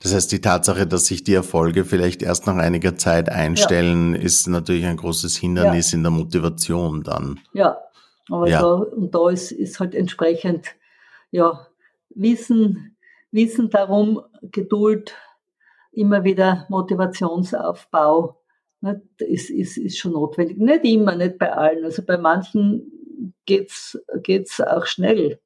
Das 0.00 0.14
heißt, 0.14 0.32
die 0.32 0.40
Tatsache, 0.40 0.86
dass 0.86 1.06
sich 1.06 1.24
die 1.24 1.34
Erfolge 1.34 1.84
vielleicht 1.84 2.22
erst 2.22 2.46
nach 2.46 2.56
einiger 2.56 2.96
Zeit 2.96 3.28
einstellen, 3.28 4.14
ja. 4.14 4.22
ist 4.22 4.46
natürlich 4.46 4.86
ein 4.86 4.96
großes 4.96 5.36
Hindernis 5.36 5.92
ja. 5.92 5.98
in 5.98 6.04
der 6.04 6.12
Motivation 6.12 7.02
dann. 7.02 7.40
Ja, 7.52 7.76
aber 8.30 8.48
ja. 8.48 8.62
Da, 8.62 8.72
und 8.72 9.14
da 9.14 9.28
ist, 9.28 9.52
ist 9.52 9.78
halt 9.78 9.94
entsprechend 9.94 10.68
ja, 11.34 11.66
Wissen, 12.14 12.96
Wissen 13.30 13.70
darum, 13.70 14.22
Geduld, 14.42 15.14
immer 15.92 16.24
wieder 16.24 16.66
Motivationsaufbau 16.68 18.40
ist, 19.18 19.50
ist, 19.50 19.78
ist 19.78 19.98
schon 19.98 20.12
notwendig. 20.12 20.58
Nicht 20.58 20.84
immer, 20.84 21.14
nicht 21.16 21.38
bei 21.38 21.52
allen. 21.52 21.84
Also 21.84 22.02
bei 22.02 22.18
manchen 22.18 23.32
geht's 23.46 23.98
geht's 24.22 24.60
auch 24.60 24.86
schnell. 24.86 25.40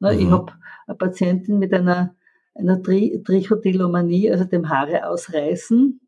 Mhm. 0.00 0.08
Ich 0.18 0.30
habe 0.30 0.52
eine 0.86 0.96
Patientin 0.96 1.58
mit 1.58 1.72
einer, 1.72 2.14
einer 2.54 2.82
Tri 2.82 3.22
Trichotillomanie, 3.24 4.30
also 4.30 4.44
dem 4.44 4.68
Haare 4.68 5.08
ausreißen, 5.08 6.00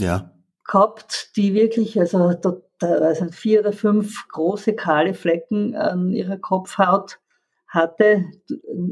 ja. 0.00 0.32
gehabt, 0.64 1.36
die 1.36 1.54
wirklich, 1.54 1.98
also 1.98 2.32
da, 2.32 2.56
da 2.78 2.86
also 2.86 3.26
vier 3.30 3.60
oder 3.60 3.72
fünf 3.72 4.26
große 4.28 4.74
kahle 4.74 5.14
Flecken 5.14 5.76
an 5.76 6.12
ihrer 6.12 6.38
Kopfhaut 6.38 7.20
hatte, 7.70 8.24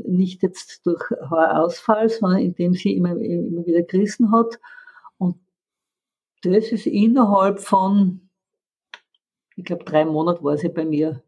nicht 0.06 0.42
jetzt 0.42 0.86
durch 0.86 1.02
Haarausfall, 1.30 2.08
sondern 2.08 2.40
indem 2.40 2.74
sie 2.74 2.96
immer, 2.96 3.10
immer 3.16 3.66
wieder 3.66 3.82
gerissen 3.82 4.32
hat. 4.32 4.60
Und 5.18 5.36
das 6.42 6.70
ist 6.70 6.86
innerhalb 6.86 7.58
von, 7.60 8.30
ich 9.56 9.64
glaube, 9.64 9.84
drei 9.84 10.04
Monaten 10.04 10.44
war 10.44 10.56
sie 10.56 10.68
bei 10.68 10.84
mir, 10.84 11.22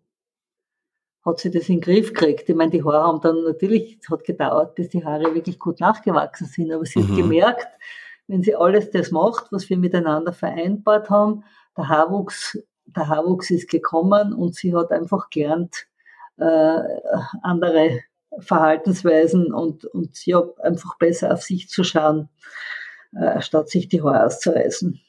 hat 1.24 1.40
sie 1.40 1.50
das 1.50 1.68
in 1.68 1.76
den 1.76 1.80
Griff 1.80 2.14
gekriegt. 2.14 2.48
Ich 2.48 2.54
meine, 2.54 2.70
die 2.70 2.84
Haare 2.84 3.02
haben 3.02 3.20
dann 3.20 3.42
natürlich, 3.42 3.98
es 4.00 4.08
hat 4.08 4.24
gedauert, 4.24 4.76
bis 4.76 4.88
die 4.88 5.04
Haare 5.04 5.34
wirklich 5.34 5.58
gut 5.58 5.80
nachgewachsen 5.80 6.46
sind, 6.46 6.72
aber 6.72 6.86
sie 6.86 7.00
mhm. 7.00 7.08
hat 7.08 7.16
gemerkt, 7.16 7.68
wenn 8.28 8.44
sie 8.44 8.54
alles 8.54 8.90
das 8.90 9.10
macht, 9.10 9.50
was 9.50 9.68
wir 9.68 9.76
miteinander 9.76 10.32
vereinbart 10.32 11.10
haben, 11.10 11.42
der 11.76 11.88
Haarwuchs, 11.88 12.62
der 12.86 13.08
Haarwuchs 13.08 13.50
ist 13.50 13.68
gekommen 13.68 14.32
und 14.32 14.54
sie 14.54 14.72
hat 14.72 14.92
einfach 14.92 15.30
gelernt, 15.30 15.88
äh, 16.40 16.82
andere 17.42 18.00
Verhaltensweisen 18.38 19.52
und, 19.52 19.84
und 19.84 20.24
ja, 20.26 20.42
einfach 20.62 20.96
besser 20.98 21.32
auf 21.32 21.42
sich 21.42 21.68
zu 21.68 21.84
schauen, 21.84 22.28
äh, 23.12 23.40
statt 23.40 23.68
sich 23.68 23.88
die 23.88 24.02
Haare 24.02 24.26
auszureißen. 24.26 25.00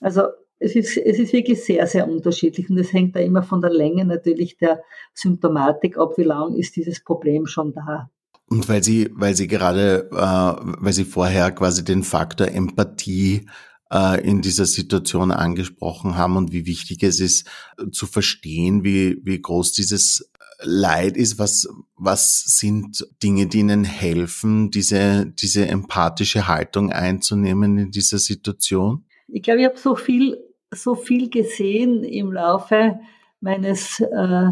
Also 0.00 0.28
es 0.58 0.74
ist, 0.74 0.96
es 0.96 1.18
ist 1.18 1.32
wirklich 1.32 1.62
sehr, 1.62 1.86
sehr 1.86 2.08
unterschiedlich 2.08 2.70
und 2.70 2.78
es 2.78 2.92
hängt 2.92 3.14
da 3.16 3.20
immer 3.20 3.42
von 3.42 3.60
der 3.60 3.70
Länge 3.70 4.04
natürlich 4.04 4.56
der 4.56 4.82
Symptomatik 5.12 5.98
ab, 5.98 6.14
wie 6.16 6.22
lang 6.22 6.54
ist 6.56 6.76
dieses 6.76 7.02
Problem 7.02 7.46
schon 7.46 7.74
da. 7.74 8.10
Und 8.48 8.68
weil 8.68 8.82
Sie, 8.82 9.10
weil 9.14 9.34
Sie 9.34 9.46
gerade, 9.46 10.08
äh, 10.12 10.74
weil 10.80 10.92
Sie 10.92 11.04
vorher 11.04 11.50
quasi 11.52 11.84
den 11.84 12.02
Faktor 12.02 12.48
Empathie 12.48 13.46
äh, 13.94 14.20
in 14.28 14.42
dieser 14.42 14.66
Situation 14.66 15.30
angesprochen 15.30 16.16
haben 16.18 16.36
und 16.36 16.52
wie 16.52 16.66
wichtig 16.66 17.02
es 17.02 17.20
ist 17.20 17.48
zu 17.92 18.06
verstehen, 18.06 18.84
wie, 18.84 19.20
wie 19.22 19.40
groß 19.40 19.72
dieses 19.72 20.30
Leid 20.62 21.16
ist, 21.16 21.38
was, 21.38 21.68
was 21.96 22.44
sind 22.44 23.06
Dinge, 23.22 23.46
die 23.46 23.60
Ihnen 23.60 23.84
helfen, 23.84 24.70
diese, 24.70 25.26
diese 25.26 25.66
empathische 25.68 26.48
Haltung 26.48 26.90
einzunehmen 26.92 27.78
in 27.78 27.90
dieser 27.90 28.18
Situation? 28.18 29.04
Ich 29.28 29.42
glaube, 29.42 29.60
ich 29.60 29.66
habe 29.66 29.78
so 29.78 29.94
viel, 29.94 30.38
so 30.72 30.94
viel 30.94 31.30
gesehen 31.30 32.04
im 32.04 32.32
Laufe 32.32 32.98
meines 33.40 34.00
äh, 34.00 34.50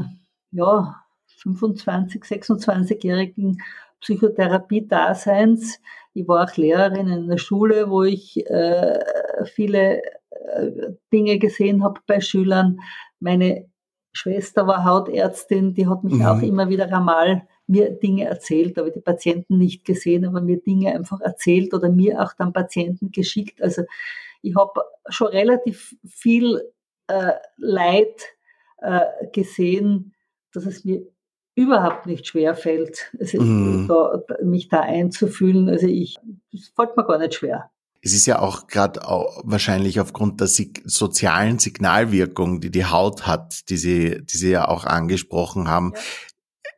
ja, 0.50 1.02
25, 1.38 2.22
26-jährigen 2.22 3.62
Psychotherapie-Daseins. 4.00 5.80
Ich 6.14 6.28
war 6.28 6.44
auch 6.44 6.56
Lehrerin 6.56 7.08
in 7.08 7.24
einer 7.24 7.38
Schule, 7.38 7.88
wo 7.88 8.02
ich 8.02 8.44
äh, 8.46 8.98
viele 9.44 10.02
äh, 10.30 10.92
Dinge 11.12 11.38
gesehen 11.38 11.82
habe 11.82 12.00
bei 12.06 12.20
Schülern. 12.20 12.80
Meine 13.20 13.68
Schwester 14.12 14.66
war 14.66 14.84
Hautärztin, 14.84 15.74
die 15.74 15.86
hat 15.86 16.04
mich 16.04 16.14
mhm. 16.14 16.26
auch 16.26 16.42
immer 16.42 16.68
wieder 16.68 16.92
einmal 16.92 17.46
mir 17.66 17.90
Dinge 17.90 18.24
erzählt, 18.24 18.78
aber 18.78 18.90
die 18.90 19.00
Patienten 19.00 19.56
nicht 19.56 19.84
gesehen, 19.84 20.26
aber 20.26 20.40
mir 20.40 20.60
Dinge 20.60 20.94
einfach 20.94 21.20
erzählt 21.20 21.72
oder 21.72 21.88
mir 21.88 22.20
auch 22.22 22.32
dann 22.34 22.52
Patienten 22.52 23.12
geschickt. 23.12 23.62
Also 23.62 23.82
ich 24.42 24.54
habe 24.56 24.82
schon 25.08 25.28
relativ 25.28 25.96
viel 26.04 26.62
äh, 27.06 27.32
Leid 27.56 28.22
äh, 28.78 29.26
gesehen, 29.32 30.14
dass 30.52 30.66
es 30.66 30.84
mir 30.84 31.06
überhaupt 31.54 32.06
nicht 32.06 32.26
schwer 32.26 32.54
fällt, 32.54 33.12
also 33.18 33.40
mhm. 33.40 33.86
da, 33.88 34.22
mich 34.42 34.68
da 34.68 34.80
einzufühlen. 34.80 35.68
Also 35.68 35.86
ich, 35.86 36.18
das 36.52 36.72
fällt 36.74 36.96
mir 36.96 37.04
gar 37.04 37.18
nicht 37.18 37.34
schwer. 37.34 37.70
Es 38.04 38.12
ist 38.12 38.26
ja 38.26 38.40
auch 38.40 38.66
gerade 38.66 39.00
wahrscheinlich 39.44 40.00
aufgrund 40.00 40.40
der 40.40 40.48
sozialen 40.48 41.60
Signalwirkung, 41.60 42.60
die 42.60 42.70
die 42.70 42.84
Haut 42.84 43.26
hat, 43.26 43.68
die 43.70 43.76
Sie, 43.76 44.24
die 44.24 44.36
Sie 44.36 44.50
ja 44.50 44.66
auch 44.66 44.84
angesprochen 44.84 45.68
haben, 45.68 45.92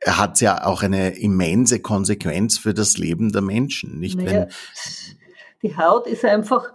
ja. 0.05 0.19
hat 0.19 0.41
ja 0.43 0.67
auch 0.67 0.83
eine 0.83 1.17
immense 1.19 1.81
Konsequenz 1.81 2.59
für 2.59 2.75
das 2.75 2.99
Leben 2.99 3.33
der 3.33 3.41
Menschen, 3.41 3.99
nicht? 3.99 4.19
Naja, 4.19 4.49
die 5.63 5.77
Haut 5.79 6.07
ist 6.07 6.27
einfach, 6.27 6.73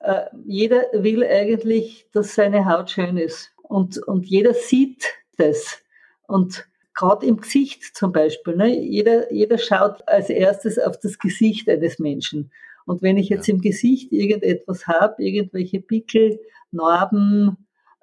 äh, 0.00 0.24
jeder 0.44 0.82
will 0.92 1.22
eigentlich, 1.24 2.06
dass 2.12 2.34
seine 2.34 2.66
Haut 2.66 2.90
schön 2.90 3.16
ist 3.16 3.52
und, 3.62 3.98
und 3.98 4.26
jeder 4.26 4.52
sieht 4.52 5.04
das 5.36 5.78
und 6.26 6.66
gerade 6.94 7.24
im 7.26 7.38
Gesicht 7.38 7.96
zum 7.96 8.12
Beispiel. 8.12 8.56
Ne? 8.56 8.78
Jeder, 8.80 9.32
jeder 9.32 9.58
schaut 9.58 10.06
als 10.08 10.28
erstes 10.28 10.78
auf 10.78 10.98
das 10.98 11.18
Gesicht 11.18 11.68
eines 11.68 11.98
Menschen. 11.98 12.50
Und 12.86 13.02
wenn 13.02 13.16
ich 13.16 13.28
jetzt 13.28 13.48
ja. 13.48 13.54
im 13.54 13.60
Gesicht 13.60 14.12
irgendetwas 14.12 14.86
habe, 14.86 15.20
irgendwelche 15.22 15.80
Pickel, 15.80 16.38
Narben, 16.70 17.56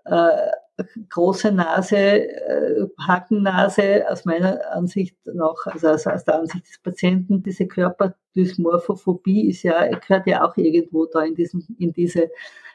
äh, 0.05 0.51
große 1.09 1.51
Nase, 1.51 1.97
äh, 1.97 2.87
Hackennase, 2.99 4.05
aus 4.09 4.23
meiner 4.25 4.59
Ansicht 4.71 5.17
noch, 5.25 5.65
also 5.65 5.89
aus, 5.89 6.07
aus, 6.07 6.23
der 6.23 6.39
Ansicht 6.39 6.65
des 6.67 6.79
Patienten, 6.81 7.43
diese 7.43 7.67
Körperdysmorphophobie 7.67 9.49
ist 9.49 9.63
ja, 9.63 9.85
gehört 9.87 10.27
ja 10.27 10.47
auch 10.47 10.55
irgendwo 10.55 11.05
da 11.05 11.23
in 11.23 11.35
diesem, 11.35 11.67
in 11.77 11.91
diese, 11.91 12.29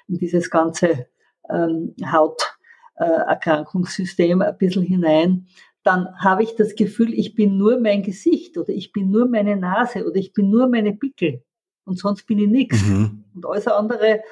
in 0.09 0.19
dieses 0.19 0.51
ganze 0.51 1.07
ähm, 1.49 1.95
Hauterkrankungssystem 2.05 4.43
äh, 4.43 4.47
ein 4.47 4.59
bisschen 4.59 4.83
hinein 4.83 5.47
dann 5.85 6.09
habe 6.19 6.43
ich 6.43 6.57
das 6.57 6.75
Gefühl, 6.75 7.13
ich 7.13 7.35
bin 7.35 7.59
nur 7.59 7.79
mein 7.79 8.03
Gesicht 8.03 8.57
oder 8.57 8.71
ich 8.71 8.93
bin 8.93 9.11
nur 9.11 9.29
meine 9.29 9.55
Nase 9.55 10.07
oder 10.07 10.17
ich 10.17 10.33
bin 10.33 10.51
nur 10.51 10.67
meine 10.67 10.95
Pickel 10.95 11.45
und 11.85 11.99
sonst 11.99 12.27
bin 12.27 12.39
ich 12.39 12.49
nichts. 12.49 12.83
Mhm. 12.83 13.25
Und 13.35 13.47
alles 13.47 13.67
andere 13.67 14.23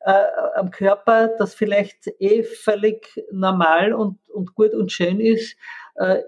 äh, 0.00 0.24
am 0.56 0.70
Körper, 0.70 1.28
das 1.38 1.54
vielleicht 1.54 2.08
eh 2.18 2.42
völlig 2.42 3.22
normal 3.30 3.92
und, 3.92 4.18
und 4.28 4.54
gut 4.54 4.74
und 4.74 4.90
schön 4.90 5.20
ist, 5.20 5.56
äh, 5.96 6.22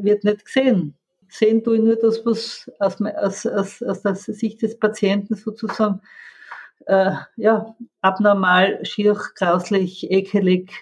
wird 0.00 0.24
nicht 0.24 0.44
gesehen. 0.44 0.94
Sehen 1.28 1.62
tue 1.62 1.76
ich 1.76 1.82
nur 1.82 1.96
das, 1.96 2.24
was 2.24 2.70
aus, 2.78 3.00
aus, 3.00 3.46
aus, 3.46 3.82
aus 3.82 4.02
der 4.02 4.14
Sicht 4.14 4.62
des 4.62 4.78
Patienten 4.78 5.34
sozusagen 5.34 6.00
äh, 6.86 7.12
ja, 7.36 7.76
abnormal, 8.00 8.84
schier, 8.84 9.16
grauslich, 9.34 10.10
ekelig 10.10 10.72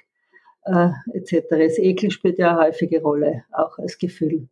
äh, 0.65 0.91
etc. 1.15 1.47
Das 1.51 1.79
Ekel 1.79 2.11
spielt 2.11 2.39
ja 2.39 2.51
eine 2.51 2.69
häufige 2.69 3.03
Rolle, 3.03 3.45
auch 3.53 3.79
als 3.79 3.99
Gefühl. 3.99 4.49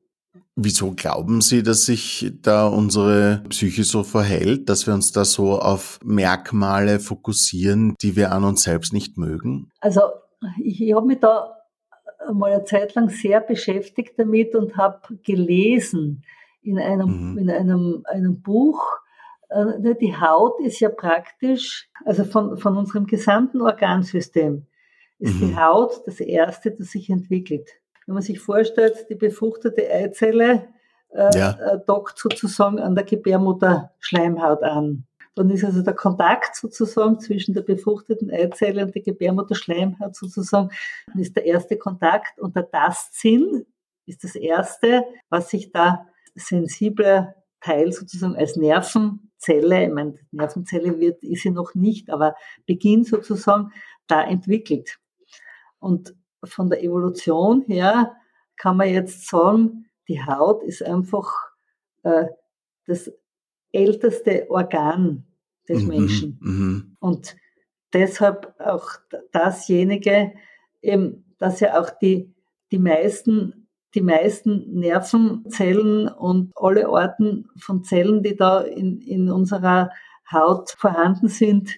Wieso 0.57 0.93
glauben 0.93 1.41
Sie, 1.41 1.63
dass 1.63 1.87
sich 1.87 2.33
da 2.43 2.67
unsere 2.67 3.43
Psyche 3.49 3.85
so 3.85 4.03
verhält, 4.03 4.69
dass 4.69 4.87
wir 4.87 4.95
uns 4.95 5.13
da 5.13 5.25
so 5.25 5.59
auf 5.59 5.99
Merkmale 6.05 7.01
fokussieren, 7.01 7.95
die 8.03 8.17
wir 8.17 8.33
an 8.33 8.45
uns 8.45 8.63
selbst 8.63 8.93
nicht 8.93 9.19
mögen? 9.19 9.71
Also 9.81 10.01
ich, 10.63 10.81
ich 10.81 10.95
habe 10.95 11.07
mich 11.07 11.21
da 11.21 11.57
mal 12.33 12.53
eine 12.53 12.65
Zeit 12.65 12.95
lang 12.95 13.09
sehr 13.09 13.41
beschäftigt 13.41 14.15
damit 14.17 14.55
und 14.55 14.77
habe 14.77 15.19
gelesen 15.23 16.25
in 16.63 16.79
einem, 16.79 17.33
mhm. 17.33 17.39
in 17.39 17.51
einem, 17.51 18.05
einem 18.07 18.41
Buch, 18.41 18.83
äh, 19.51 19.79
ne, 19.79 19.95
die 19.95 20.17
Haut 20.17 20.61
ist 20.61 20.81
ja 20.81 20.89
praktisch, 20.89 21.89
also 22.05 22.25
von, 22.25 22.57
von 22.57 22.77
unserem 22.77 23.07
gesamten 23.07 23.61
Organsystem, 23.61 24.67
ist 25.19 25.35
mhm. 25.35 25.49
die 25.49 25.57
Haut 25.57 26.03
das 26.07 26.21
erste, 26.21 26.71
das 26.71 26.91
sich 26.91 27.11
entwickelt. 27.11 27.69
Wenn 28.07 28.15
man 28.15 28.23
sich 28.23 28.41
vorstellt, 28.41 29.07
die 29.09 29.15
befruchtete 29.15 29.91
Eizelle 29.91 30.69
äh, 31.15 31.39
ja. 31.39 31.51
Äh, 31.53 31.79
dockt 31.87 32.19
sozusagen 32.19 32.79
an 32.79 32.95
der 32.95 33.05
Gebärmutterschleimhaut 33.05 34.63
an. 34.63 35.07
Dann 35.37 35.51
ist 35.51 35.65
also 35.65 35.83
der 35.83 35.95
Kontakt 35.95 36.55
sozusagen 36.57 37.19
zwischen 37.19 37.55
der 37.55 37.63
befruchteten 37.63 38.31
Eizelle 38.31 38.85
und 38.85 38.95
der 38.95 39.03
Gebärmutterschleimhaut 39.03 40.15
sozusagen, 40.15 40.71
dann 41.07 41.19
ist 41.21 41.35
der 41.37 41.45
erste 41.45 41.77
Kontakt 41.77 42.39
und 42.39 42.55
der 42.55 42.71
Tastsinn 42.71 43.67
ist 44.07 44.23
das 44.23 44.35
erste, 44.35 45.05
was 45.31 45.51
sich 45.51 45.73
da 45.73 46.07
sensibler 46.35 47.35
Teil 47.61 47.93
sozusagen 47.93 48.37
als 48.37 48.57
Nervenzelle, 48.57 49.85
ich 49.85 49.93
meine, 49.93 50.15
Nervenzelle 50.31 51.01
wird, 51.01 51.23
ist 51.23 51.43
sie 51.43 51.51
noch 51.51 51.75
nicht, 51.75 52.11
aber 52.11 52.37
beginnt 52.67 53.07
sozusagen 53.07 53.73
da 54.07 54.23
entwickelt. 54.23 54.99
Und 55.79 56.15
von 56.45 56.71
der 56.71 56.83
Evolution 56.83 57.63
her 57.67 58.15
kann 58.57 58.77
man 58.77 58.89
jetzt 58.89 59.27
sagen, 59.27 59.87
die 60.09 60.23
Haut 60.23 60.63
ist 60.63 60.83
einfach 60.83 61.33
äh, 62.03 62.27
das 62.87 63.11
älteste 63.73 64.47
Organ 64.51 65.25
des 65.69 65.83
mhm, 65.83 65.89
Menschen. 65.89 66.39
Mhm. 66.41 66.97
Und 67.01 67.37
deshalb 67.93 68.55
auch 68.61 68.89
dasjenige, 69.33 70.33
eben, 70.83 71.35
dass 71.39 71.61
ja 71.61 71.81
auch 71.81 71.91
die, 71.91 72.33
die 72.71 72.79
meisten, 72.79 73.69
die 73.95 74.03
meisten 74.03 74.79
Nervenzellen 74.79 76.09
und 76.09 76.53
alle 76.57 76.89
Orten 76.91 77.49
von 77.57 77.85
Zellen, 77.85 78.23
die 78.23 78.37
da 78.37 78.61
in, 78.61 79.01
in 79.01 79.31
unserer 79.31 79.91
Haut 80.31 80.71
vorhanden 80.71 81.29
sind, 81.29 81.71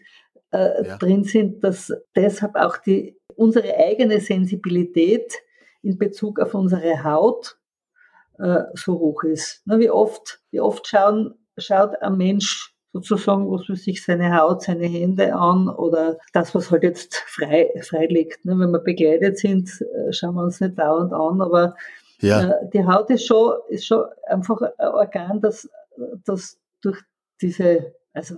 äh, 0.56 0.86
ja. 0.86 0.96
drin 0.96 1.24
sind, 1.24 1.62
dass 1.62 1.92
deshalb 2.14 2.56
auch 2.56 2.78
die, 2.78 3.16
unsere 3.34 3.76
eigene 3.76 4.20
Sensibilität 4.20 5.34
in 5.82 5.98
Bezug 5.98 6.40
auf 6.40 6.54
unsere 6.54 7.04
Haut 7.04 7.58
äh, 8.38 8.62
so 8.74 8.98
hoch 8.98 9.22
ist. 9.24 9.62
Na, 9.66 9.78
wie 9.78 9.90
oft, 9.90 10.40
wie 10.50 10.60
oft 10.60 10.86
schauen, 10.86 11.34
schaut 11.58 12.00
ein 12.02 12.16
Mensch 12.16 12.74
sozusagen, 12.92 13.50
was 13.50 13.68
man 13.68 13.76
sich 13.76 14.02
seine 14.02 14.34
Haut, 14.36 14.62
seine 14.62 14.86
Hände 14.86 15.34
an 15.34 15.68
oder 15.68 16.18
das, 16.32 16.54
was 16.54 16.70
halt 16.70 16.82
jetzt 16.82 17.14
frei, 17.26 17.70
frei 17.82 18.06
liegt. 18.06 18.44
Ne? 18.44 18.58
Wenn 18.58 18.70
wir 18.70 18.78
begleitet 18.78 19.38
sind, 19.38 19.68
äh, 19.80 20.12
schauen 20.12 20.34
wir 20.34 20.44
uns 20.44 20.60
nicht 20.60 20.78
dauernd 20.78 21.12
an, 21.12 21.40
aber 21.42 21.76
ja. 22.20 22.48
äh, 22.48 22.70
die 22.72 22.84
Haut 22.84 23.10
ist 23.10 23.26
schon, 23.26 23.52
ist 23.68 23.86
schon 23.86 24.04
einfach 24.26 24.60
ein 24.62 24.88
Organ, 24.88 25.40
das, 25.40 25.68
das 26.24 26.58
durch 26.80 27.00
diese, 27.40 27.92
also 28.14 28.36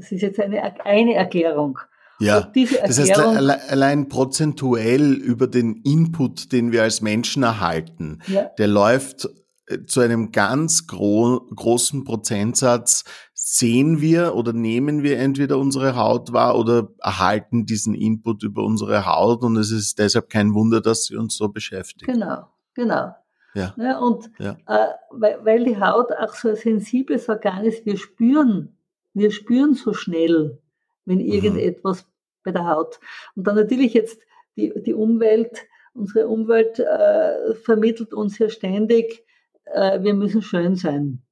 das 0.00 0.12
ist 0.12 0.22
jetzt 0.22 0.40
eine, 0.40 0.62
eine 0.84 1.14
Erklärung. 1.14 1.78
Ja, 2.20 2.52
das 2.86 2.98
heißt, 2.98 3.16
allein 3.18 4.08
prozentuell 4.08 5.14
über 5.14 5.46
den 5.46 5.76
Input, 5.84 6.52
den 6.52 6.70
wir 6.70 6.82
als 6.82 7.00
Menschen 7.00 7.42
erhalten, 7.42 8.18
ja. 8.26 8.50
der 8.58 8.66
läuft 8.66 9.26
äh, 9.66 9.86
zu 9.86 10.00
einem 10.00 10.30
ganz 10.30 10.86
gro 10.86 11.40
großen 11.54 12.04
Prozentsatz 12.04 13.04
sehen 13.32 14.02
wir 14.02 14.34
oder 14.34 14.52
nehmen 14.52 15.02
wir 15.02 15.18
entweder 15.18 15.56
unsere 15.56 15.96
Haut 15.96 16.32
wahr 16.34 16.58
oder 16.58 16.90
erhalten 16.98 17.64
diesen 17.64 17.94
Input 17.94 18.42
über 18.42 18.64
unsere 18.64 19.06
Haut 19.06 19.42
und 19.42 19.56
es 19.56 19.72
ist 19.72 19.98
deshalb 19.98 20.28
kein 20.28 20.52
Wunder, 20.52 20.82
dass 20.82 21.04
sie 21.06 21.16
uns 21.16 21.38
so 21.38 21.48
beschäftigt. 21.48 22.04
Genau, 22.04 22.44
genau. 22.74 23.14
Ja. 23.54 23.74
ja 23.78 23.98
und 23.98 24.30
ja. 24.38 24.56
Äh, 24.66 24.88
weil, 25.10 25.44
weil 25.44 25.64
die 25.64 25.80
Haut 25.80 26.12
auch 26.12 26.34
so 26.34 26.50
ein 26.50 26.56
sensibles 26.56 27.30
Organ 27.30 27.64
ist, 27.64 27.86
wir 27.86 27.96
spüren, 27.96 28.76
wir 29.14 29.30
spüren 29.30 29.74
so 29.74 29.92
schnell, 29.92 30.60
wenn 31.04 31.18
mhm. 31.18 31.32
irgendetwas 31.32 32.02
mhm. 32.02 32.08
bei 32.44 32.52
der 32.52 32.66
Haut. 32.66 33.00
Und 33.34 33.46
dann 33.46 33.56
natürlich 33.56 33.94
jetzt 33.94 34.20
die, 34.56 34.72
die 34.82 34.94
Umwelt, 34.94 35.66
unsere 35.94 36.28
Umwelt 36.28 36.78
äh, 36.78 37.54
vermittelt 37.54 38.14
uns 38.14 38.38
ja 38.38 38.48
ständig, 38.48 39.24
äh, 39.64 40.02
wir 40.02 40.14
müssen 40.14 40.42
schön 40.42 40.76
sein. 40.76 41.22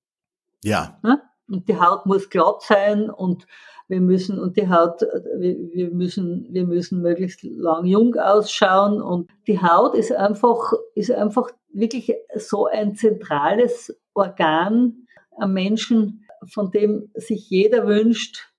Ja. 0.64 0.98
ja. 1.04 1.22
Und 1.48 1.68
die 1.68 1.78
Haut 1.80 2.06
muss 2.06 2.28
glatt 2.28 2.62
sein 2.62 3.10
und 3.10 3.46
wir 3.88 4.00
müssen, 4.02 4.38
und 4.38 4.56
die 4.58 4.68
Haut, 4.68 5.00
wir, 5.00 5.56
wir, 5.72 5.90
müssen, 5.90 6.46
wir 6.50 6.66
müssen 6.66 7.00
möglichst 7.00 7.42
lang 7.42 7.86
jung 7.86 8.16
ausschauen 8.16 9.00
und 9.00 9.30
die 9.46 9.62
Haut 9.62 9.94
ist 9.94 10.12
einfach, 10.12 10.74
ist 10.94 11.10
einfach 11.10 11.50
wirklich 11.72 12.14
so 12.36 12.66
ein 12.66 12.94
zentrales 12.96 13.98
Organ 14.12 15.06
am 15.38 15.54
Menschen, 15.54 16.26
von 16.46 16.70
dem 16.70 17.10
sich 17.14 17.48
jeder 17.50 17.86
wünscht, 17.86 18.52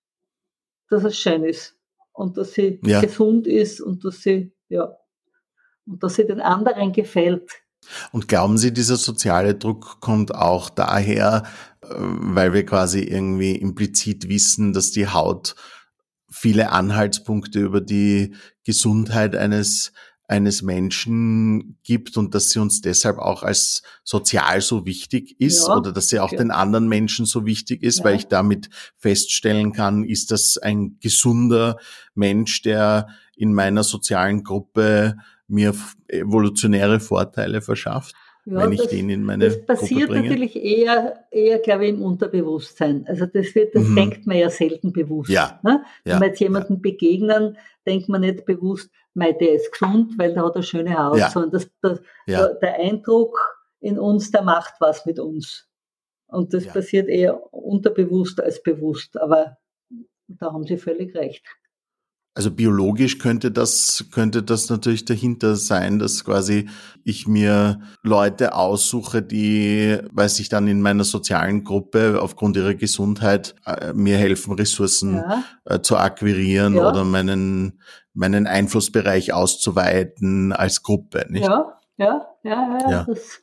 dass 0.90 1.04
es 1.04 1.18
schön 1.18 1.44
ist 1.44 1.76
und 2.14 2.38
dass 2.38 2.54
sie 2.54 2.80
ja. 2.84 3.02
gesund 3.02 3.48
ist 3.48 3.82
und 3.82 4.04
dass 4.04 4.22
sie, 4.22 4.54
ja, 4.70 4.96
und 5.86 6.04
dass 6.04 6.16
sie 6.16 6.26
den 6.26 6.42
anderen 6.42 6.92
gefällt. 6.92 7.50
Und 8.12 8.28
glauben 8.28 8.58
Sie, 8.58 8.74
dieser 8.74 8.98
soziale 8.98 9.56
Druck 9.56 10.02
kommt 10.02 10.36
auch 10.36 10.70
daher, 10.70 11.44
äh, 11.82 11.88
weil 11.90 12.54
wir 12.54 12.66
quasi 12.66 13.00
irgendwie 13.00 13.56
implizit 13.56 14.28
wissen, 14.28 14.74
dass 14.74 14.92
die 14.92 15.08
Haut 15.08 15.56
viele 16.30 16.72
Anhaltspunkte 16.72 17.60
über 17.60 17.82
die 17.82 18.36
Gesundheit 18.66 19.36
eines 19.36 19.94
eines 20.30 20.62
Menschen 20.62 21.80
gibt 21.84 22.16
und 22.16 22.36
dass 22.36 22.52
sie 22.52 22.60
uns 22.60 22.82
deshalb 22.82 23.18
auch 23.18 23.42
als 23.42 23.82
sozial 24.04 24.62
so 24.62 24.86
wichtig 24.86 25.36
ist 25.42 25.68
ja, 25.68 25.76
oder 25.76 25.92
dass 25.92 26.10
sie 26.10 26.20
auch 26.20 26.32
ja. 26.32 26.38
den 26.38 26.52
anderen 26.52 26.88
Menschen 26.88 27.26
so 27.26 27.48
wichtig 27.48 27.82
ist, 27.82 28.00
ja. 28.00 28.06
weil 28.06 28.16
ich 28.16 28.28
damit 28.28 28.70
feststellen 28.96 29.74
kann, 29.74 30.04
ist 30.04 30.32
das 30.32 30.60
ein 30.60 30.98
gesunder 31.02 31.78
Mensch, 32.14 32.62
der 32.62 33.08
in 33.36 33.54
meiner 33.54 33.84
sozialen 33.84 34.44
Gruppe 34.44 35.18
mir 35.48 35.74
evolutionäre 36.08 37.00
Vorteile 37.00 37.62
verschafft, 37.62 38.14
ja, 38.46 38.58
wenn 38.58 38.72
ich 38.72 38.82
das, 38.82 38.90
den 38.90 39.10
in 39.10 39.24
meine 39.24 39.46
Das 39.46 39.66
passiert 39.66 40.12
natürlich 40.12 40.56
eher, 40.56 41.26
eher, 41.32 41.60
glaube 41.60 41.86
ich, 41.86 41.90
im 41.94 42.02
Unterbewusstsein. 42.02 43.06
Also 43.08 43.26
das 43.26 43.54
wird, 43.56 43.76
das 43.76 43.84
mhm. 43.84 43.96
denkt 43.96 44.28
man 44.28 44.38
ja 44.38 44.50
selten 44.50 44.94
bewusst. 44.94 45.30
Ja. 45.30 45.60
Ne? 45.64 45.84
Wenn 46.04 46.14
ja. 46.14 46.20
wir 46.20 46.28
jetzt 46.28 46.40
jemanden 46.40 46.76
ja. 46.76 46.80
begegnen, 46.82 47.58
denkt 47.86 48.10
man 48.10 48.22
nicht 48.22 48.46
bewusst, 48.46 48.92
mei, 49.20 49.34
der 49.34 49.54
ist 49.54 49.72
gesund, 49.72 50.18
weil 50.18 50.34
der 50.34 50.44
hat 50.44 50.56
eine 50.56 50.64
schöne 50.64 50.98
Haut, 50.98 51.18
ja. 51.18 51.30
sondern 51.30 51.52
das, 51.52 51.70
das, 51.82 52.02
ja. 52.26 52.48
der 52.54 52.76
Eindruck 52.80 53.38
in 53.80 54.00
uns, 54.00 54.32
der 54.32 54.42
macht 54.42 54.74
was 54.80 55.06
mit 55.06 55.20
uns. 55.20 55.68
Und 56.28 56.54
das 56.54 56.68
passiert 56.68 57.08
eher 57.08 57.54
unterbewusst 57.54 58.42
als 58.42 58.62
bewusst. 58.62 59.20
Aber 59.20 59.58
da 60.28 60.52
haben 60.52 60.66
Sie 60.66 60.78
völlig 60.78 61.16
recht. 61.16 61.46
Also 62.36 62.52
biologisch 62.52 63.18
könnte 63.18 63.52
das, 63.52 64.06
könnte 64.12 64.44
das 64.44 64.70
natürlich 64.70 65.04
dahinter 65.04 65.56
sein, 65.56 66.00
dass 66.00 66.24
quasi 66.24 66.70
ich 67.04 67.28
mir 67.28 67.82
Leute 68.04 68.54
aussuche, 68.54 69.22
die, 69.22 69.98
weil 70.12 70.30
sich 70.30 70.48
dann 70.48 70.68
in 70.68 70.82
meiner 70.82 71.04
sozialen 71.04 71.64
Gruppe 71.64 72.20
aufgrund 72.22 72.56
ihrer 72.56 72.76
Gesundheit 72.76 73.56
äh, 73.66 73.94
mir 73.94 74.18
helfen, 74.18 74.54
Ressourcen 74.54 75.16
ja. 75.16 75.44
äh, 75.66 75.82
zu 75.82 75.98
akquirieren 75.98 76.76
ja. 76.76 76.90
oder 76.90 77.04
meinen, 77.04 77.82
meinen 78.20 78.48
Einflussbereich 78.48 79.34
auszuweiten 79.34 80.52
als 80.52 80.84
Gruppe, 80.84 81.26
nicht? 81.30 81.46
Ja, 81.46 81.80
ja, 81.98 82.28
ja, 82.44 82.78
ja. 82.82 82.92
ja. 82.92 83.04
Das, 83.06 83.42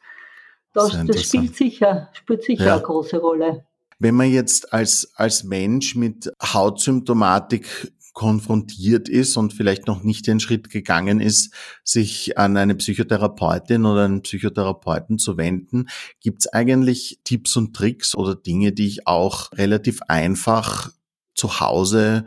das, 0.73 1.07
das 1.07 1.23
spielt 1.23 1.57
sicher, 1.57 2.11
spielt 2.13 2.43
sicher 2.45 2.75
eine 2.75 2.83
große 2.83 3.19
Rolle. 3.19 3.67
Wenn 3.99 4.15
man 4.15 4.31
jetzt 4.31 4.75
als, 4.75 5.11
als 5.15 5.45
Mensch 5.45 5.95
mit 5.97 6.31
Hautsymptomatik 6.43 7.91
konfrontiert 8.13 9.09
ist 9.09 9.37
und 9.39 9.55
vielleicht 9.55 9.87
noch 9.87 10.03
nicht 10.03 10.27
den 10.27 10.41
Schritt 10.41 10.69
gegangen 10.69 11.21
ist, 11.21 11.55
sich 11.83 12.37
an 12.37 12.57
eine 12.59 12.75
Psychotherapeutin 12.75 13.87
oder 13.87 14.05
einen 14.05 14.23
Psychotherapeuten 14.23 15.19
zu 15.19 15.39
wenden, 15.39 15.87
gibt 16.21 16.43
es 16.43 16.53
eigentlich 16.53 17.21
Tipps 17.25 17.57
und 17.57 17.75
Tricks 17.75 18.15
oder 18.15 18.35
Dinge, 18.35 18.73
die 18.73 18.87
ich 18.87 19.07
auch 19.07 19.53
relativ 19.53 20.03
einfach 20.09 20.91
zu 21.35 21.61
Hause 21.61 22.27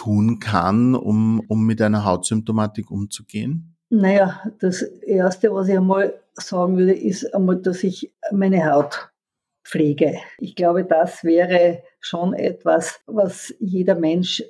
tun 0.00 0.38
kann, 0.38 0.94
um, 0.94 1.40
um 1.48 1.66
mit 1.66 1.82
einer 1.82 2.04
Hautsymptomatik 2.04 2.90
umzugehen? 2.90 3.76
Naja, 3.90 4.40
das 4.60 4.82
Erste, 4.82 5.52
was 5.52 5.68
ich 5.68 5.76
einmal 5.76 6.14
sagen 6.34 6.76
würde, 6.78 6.94
ist 6.94 7.34
einmal, 7.34 7.56
dass 7.56 7.82
ich 7.82 8.12
meine 8.30 8.70
Haut 8.70 9.10
pflege. 9.64 10.14
Ich 10.38 10.54
glaube, 10.54 10.84
das 10.84 11.22
wäre 11.24 11.82
schon 12.00 12.32
etwas, 12.34 13.00
was 13.06 13.54
jeder 13.58 13.94
Mensch 13.94 14.42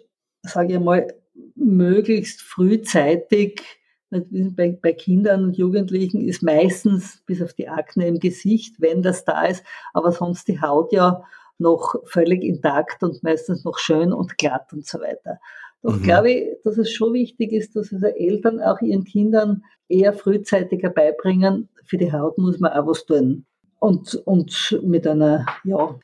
sage 0.42 0.74
ich 0.74 0.80
mal, 0.80 1.06
möglichst 1.54 2.42
frühzeitig, 2.42 3.62
bei, 4.10 4.76
bei 4.82 4.92
Kindern 4.92 5.44
und 5.44 5.56
Jugendlichen 5.56 6.20
ist 6.20 6.42
meistens 6.42 7.22
bis 7.26 7.40
auf 7.40 7.52
die 7.52 7.68
Akne 7.68 8.08
im 8.08 8.18
Gesicht, 8.18 8.80
wenn 8.80 9.02
das 9.02 9.24
da 9.24 9.44
ist, 9.44 9.64
aber 9.92 10.10
sonst 10.10 10.48
die 10.48 10.60
Haut 10.60 10.92
ja 10.92 11.22
noch 11.60 11.94
völlig 12.04 12.42
intakt 12.42 13.02
und 13.02 13.22
meistens 13.22 13.64
noch 13.64 13.78
schön 13.78 14.12
und 14.12 14.38
glatt 14.38 14.72
und 14.72 14.86
so 14.86 15.00
weiter. 15.00 15.38
Doch 15.82 15.96
mhm. 15.96 16.02
glaube 16.02 16.30
ich, 16.30 16.48
dass 16.64 16.78
es 16.78 16.90
schon 16.90 17.14
wichtig 17.14 17.52
ist, 17.52 17.76
dass 17.76 17.92
also 17.92 18.06
Eltern 18.06 18.60
auch 18.60 18.80
ihren 18.80 19.04
Kindern 19.04 19.62
eher 19.88 20.12
frühzeitiger 20.12 20.90
beibringen, 20.90 21.68
für 21.84 21.96
die 21.96 22.12
Haut 22.12 22.38
muss 22.38 22.60
man 22.60 22.72
auch 22.72 22.86
was 22.86 23.04
tun. 23.06 23.46
Und, 23.78 24.14
und 24.26 24.78
mit 24.82 25.06
einer, 25.06 25.46
ja, 25.64 25.98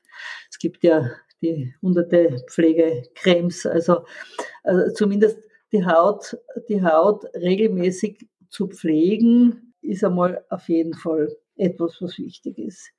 es 0.51 0.59
gibt 0.59 0.83
ja 0.83 1.11
die 1.43 1.75
hunderte 1.83 2.43
Pflegecremes, 2.49 3.67
also, 3.67 4.05
also 4.65 4.93
zumindest 4.95 5.39
die 5.73 5.85
Haut, 5.85 6.39
die 6.69 6.83
Haut 6.83 7.25
regelmäßig 7.35 8.27
zu 8.49 8.69
pflegen, 8.69 9.75
ist 9.83 10.03
einmal 10.03 10.45
auf 10.49 10.69
jeden 10.69 10.95
Fall 10.95 11.37
etwas, 11.57 11.97
was 12.01 12.19
wichtig 12.19 12.59
ist. 12.59 12.91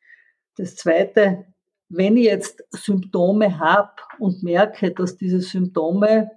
Das 0.57 0.75
zweite, 0.75 1.45
wenn 1.89 2.17
ich 2.17 2.26
jetzt 2.26 2.63
Symptome 2.71 3.60
habe 3.60 3.93
und 4.19 4.43
merke, 4.43 4.91
dass 4.91 5.17
diese 5.17 5.41
Symptome 5.41 6.31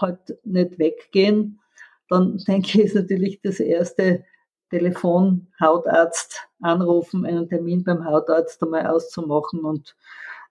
halt 0.00 0.38
nicht 0.44 0.78
weggehen, 0.78 1.60
dann 2.08 2.38
denke 2.48 2.68
ich, 2.68 2.80
ist 2.86 2.94
natürlich 2.94 3.40
das 3.42 3.60
erste 3.60 4.24
Telefon 4.70 5.48
Hautarzt 5.60 6.48
anrufen, 6.60 7.26
einen 7.26 7.48
Termin 7.48 7.84
beim 7.84 8.04
Hautarzt 8.04 8.62
einmal 8.62 8.86
auszumachen 8.86 9.60
und 9.60 9.94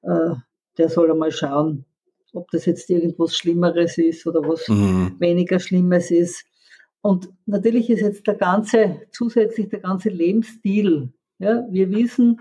äh, 0.04 0.36
der 0.78 0.90
soll 0.90 1.12
einmal 1.12 1.32
schauen, 1.32 1.86
ob 2.34 2.50
das 2.52 2.66
jetzt 2.66 2.90
irgendwas 2.90 3.36
Schlimmeres 3.36 3.98
ist 3.98 4.26
oder 4.28 4.48
was 4.48 4.68
mhm. 4.68 5.16
weniger 5.20 5.60
Schlimmes 5.60 6.12
ist. 6.12 6.46
Und 7.02 7.30
natürlich 7.48 7.90
ist 7.90 8.02
jetzt 8.02 8.28
der 8.28 8.36
ganze, 8.36 9.02
zusätzlich 9.12 9.70
der 9.70 9.80
ganze 9.80 10.10
Lebensstil. 10.10 11.12
Ja, 11.40 11.66
wir 11.72 11.90
wissen, 11.90 12.40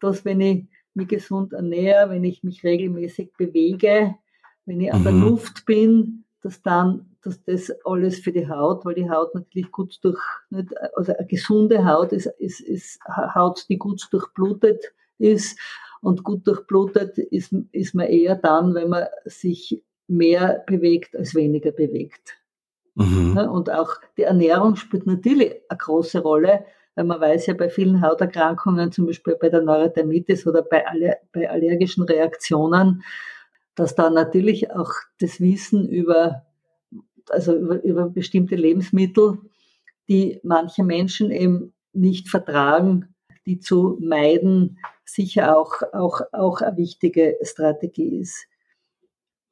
dass 0.00 0.24
wenn 0.24 0.40
ich 0.40 0.66
mich 0.96 1.08
gesund 1.08 1.52
ernähre, 1.52 2.10
wenn 2.10 2.24
ich 2.24 2.42
mich 2.42 2.64
regelmäßig 2.64 3.32
bewege, 3.36 4.16
wenn 4.64 4.80
ich 4.80 4.92
an 4.92 5.04
der 5.04 5.12
mhm. 5.12 5.22
Luft 5.22 5.66
bin, 5.66 6.24
dass 6.42 6.62
dann, 6.62 7.16
dass 7.22 7.42
das 7.44 7.72
alles 7.84 8.20
für 8.20 8.32
die 8.32 8.48
Haut, 8.48 8.84
weil 8.84 8.94
die 8.94 9.10
Haut 9.10 9.34
natürlich 9.34 9.70
gut 9.70 9.98
durch, 10.02 10.20
nicht, 10.50 10.68
also 10.96 11.12
eine 11.12 11.26
gesunde 11.26 11.84
Haut 11.84 12.12
ist, 12.12 12.26
ist, 12.38 12.60
ist 12.60 13.00
Haut, 13.34 13.66
die 13.68 13.78
gut 13.78 14.06
durchblutet 14.10 14.92
ist 15.18 15.58
und 16.00 16.24
gut 16.24 16.46
durchblutet 16.46 17.18
ist, 17.18 17.52
ist 17.72 17.94
man 17.94 18.06
eher 18.06 18.36
dann, 18.36 18.74
wenn 18.74 18.90
man 18.90 19.06
sich 19.24 19.82
mehr 20.06 20.62
bewegt 20.66 21.16
als 21.16 21.34
weniger 21.34 21.72
bewegt. 21.72 22.38
Mhm. 22.94 23.36
Und 23.36 23.70
auch 23.70 23.96
die 24.16 24.22
Ernährung 24.22 24.76
spielt 24.76 25.06
natürlich 25.06 25.54
eine 25.68 25.78
große 25.78 26.20
Rolle, 26.20 26.64
weil 26.96 27.04
man 27.04 27.20
weiß 27.20 27.46
ja 27.46 27.54
bei 27.54 27.68
vielen 27.68 28.00
Hauterkrankungen, 28.00 28.90
zum 28.90 29.06
Beispiel 29.06 29.36
bei 29.36 29.50
der 29.50 29.62
Neurodermitis 29.62 30.46
oder 30.46 30.62
bei, 30.62 30.86
aller, 30.86 31.18
bei 31.30 31.48
allergischen 31.48 32.04
Reaktionen, 32.04 33.02
dass 33.74 33.94
da 33.94 34.08
natürlich 34.10 34.72
auch 34.72 34.92
das 35.20 35.38
Wissen 35.40 35.88
über, 35.88 36.46
also 37.28 37.54
über, 37.54 37.84
über 37.84 38.08
bestimmte 38.08 38.56
Lebensmittel, 38.56 39.38
die 40.08 40.40
manche 40.42 40.82
Menschen 40.82 41.30
eben 41.30 41.74
nicht 41.92 42.30
vertragen, 42.30 43.14
die 43.44 43.60
zu 43.60 43.98
meiden, 44.00 44.78
sicher 45.04 45.56
auch, 45.56 45.82
auch, 45.92 46.22
auch 46.32 46.62
eine 46.62 46.78
wichtige 46.78 47.36
Strategie 47.42 48.20
ist. 48.20 48.46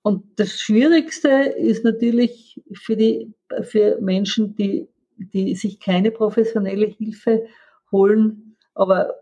Und 0.02 0.24
das 0.36 0.60
Schwierigste 0.60 1.28
ist 1.28 1.84
natürlich 1.84 2.60
für 2.72 2.96
die, 2.96 3.32
für 3.62 4.00
Menschen, 4.00 4.56
die, 4.56 4.88
die 5.16 5.54
sich 5.54 5.80
keine 5.80 6.10
professionelle 6.10 6.86
Hilfe 6.86 7.46
holen, 7.90 8.56
aber 8.74 9.14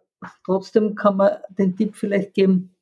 trotzdem 0.45 0.95
kann 0.95 1.17
man 1.17 1.33
den 1.59 1.77
Tipp 1.77 1.97
vielleicht 1.97 2.35
geben, 2.35 2.75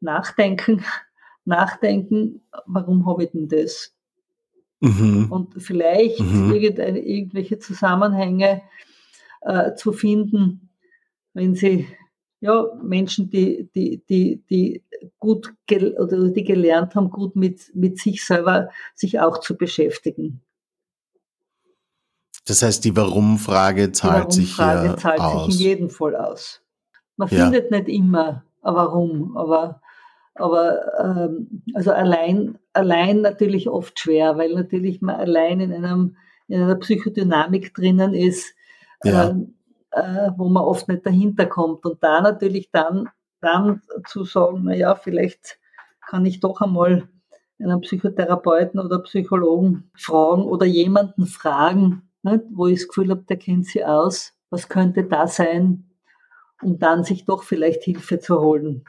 nachdenken, 0.00 0.84
nachdenken, 1.44 2.42
warum 2.66 3.06
habe 3.06 3.24
ich 3.24 3.30
denn 3.30 3.48
das? 3.48 3.94
Mhm. 4.80 5.26
Und 5.30 5.60
vielleicht 5.60 6.20
mhm. 6.20 6.52
irgendwelche 6.52 7.58
Zusammenhänge 7.58 8.62
äh, 9.40 9.74
zu 9.74 9.92
finden, 9.92 10.70
wenn 11.34 11.54
sie 11.54 11.86
ja, 12.40 12.66
Menschen, 12.82 13.30
die, 13.30 13.68
die, 13.74 14.02
die, 14.08 14.42
die 14.48 14.84
gut 15.18 15.52
oder 15.70 16.28
die 16.28 16.44
gelernt 16.44 16.94
haben, 16.94 17.10
gut 17.10 17.34
mit, 17.34 17.74
mit 17.74 17.98
sich 17.98 18.24
selber 18.24 18.70
sich 18.94 19.18
auch 19.18 19.40
zu 19.40 19.56
beschäftigen. 19.56 20.40
Das 22.48 22.62
heißt, 22.62 22.82
die 22.84 22.96
Warum-Frage 22.96 23.92
zahlt, 23.92 24.34
die 24.34 24.48
Warum 24.56 24.88
sich, 24.88 25.02
zahlt 25.02 25.20
aus. 25.20 25.46
sich 25.46 25.60
in 25.60 25.66
jedem 25.66 25.90
Fall 25.90 26.16
aus. 26.16 26.62
Man 27.18 27.28
ja. 27.28 27.44
findet 27.44 27.70
nicht 27.70 27.88
immer 27.88 28.42
ein 28.62 28.74
Warum, 28.74 29.36
aber, 29.36 29.82
aber 30.34 30.80
ähm, 30.98 31.62
also 31.74 31.92
allein, 31.92 32.58
allein 32.72 33.20
natürlich 33.20 33.68
oft 33.68 33.98
schwer, 33.98 34.38
weil 34.38 34.54
natürlich 34.54 35.02
man 35.02 35.16
allein 35.16 35.60
in, 35.60 35.72
einem, 35.72 36.16
in 36.46 36.62
einer 36.62 36.76
Psychodynamik 36.76 37.74
drinnen 37.74 38.14
ist, 38.14 38.54
ja. 39.04 39.28
ähm, 39.28 39.54
äh, 39.90 40.30
wo 40.36 40.48
man 40.48 40.64
oft 40.64 40.88
nicht 40.88 41.04
dahinter 41.04 41.44
kommt. 41.44 41.84
Und 41.84 42.02
da 42.02 42.22
natürlich 42.22 42.70
dann, 42.70 43.10
dann 43.42 43.82
zu 44.06 44.24
sagen, 44.24 44.62
na 44.64 44.74
ja, 44.74 44.94
vielleicht 44.94 45.58
kann 46.00 46.24
ich 46.24 46.40
doch 46.40 46.62
einmal 46.62 47.08
einen 47.60 47.80
Psychotherapeuten 47.82 48.80
oder 48.80 49.00
Psychologen 49.00 49.90
fragen 49.94 50.44
oder 50.44 50.64
jemanden 50.64 51.26
fragen, 51.26 52.07
nicht, 52.22 52.44
wo 52.50 52.66
ich 52.66 52.80
das 52.80 52.88
Gefühl 52.88 53.10
habe, 53.10 53.24
der 53.28 53.36
kennt 53.36 53.66
sie 53.66 53.84
aus. 53.84 54.34
Was 54.50 54.68
könnte 54.68 55.04
da 55.04 55.26
sein, 55.26 55.90
um 56.62 56.78
dann 56.78 57.04
sich 57.04 57.24
doch 57.24 57.42
vielleicht 57.42 57.84
Hilfe 57.84 58.18
zu 58.18 58.40
holen? 58.40 58.84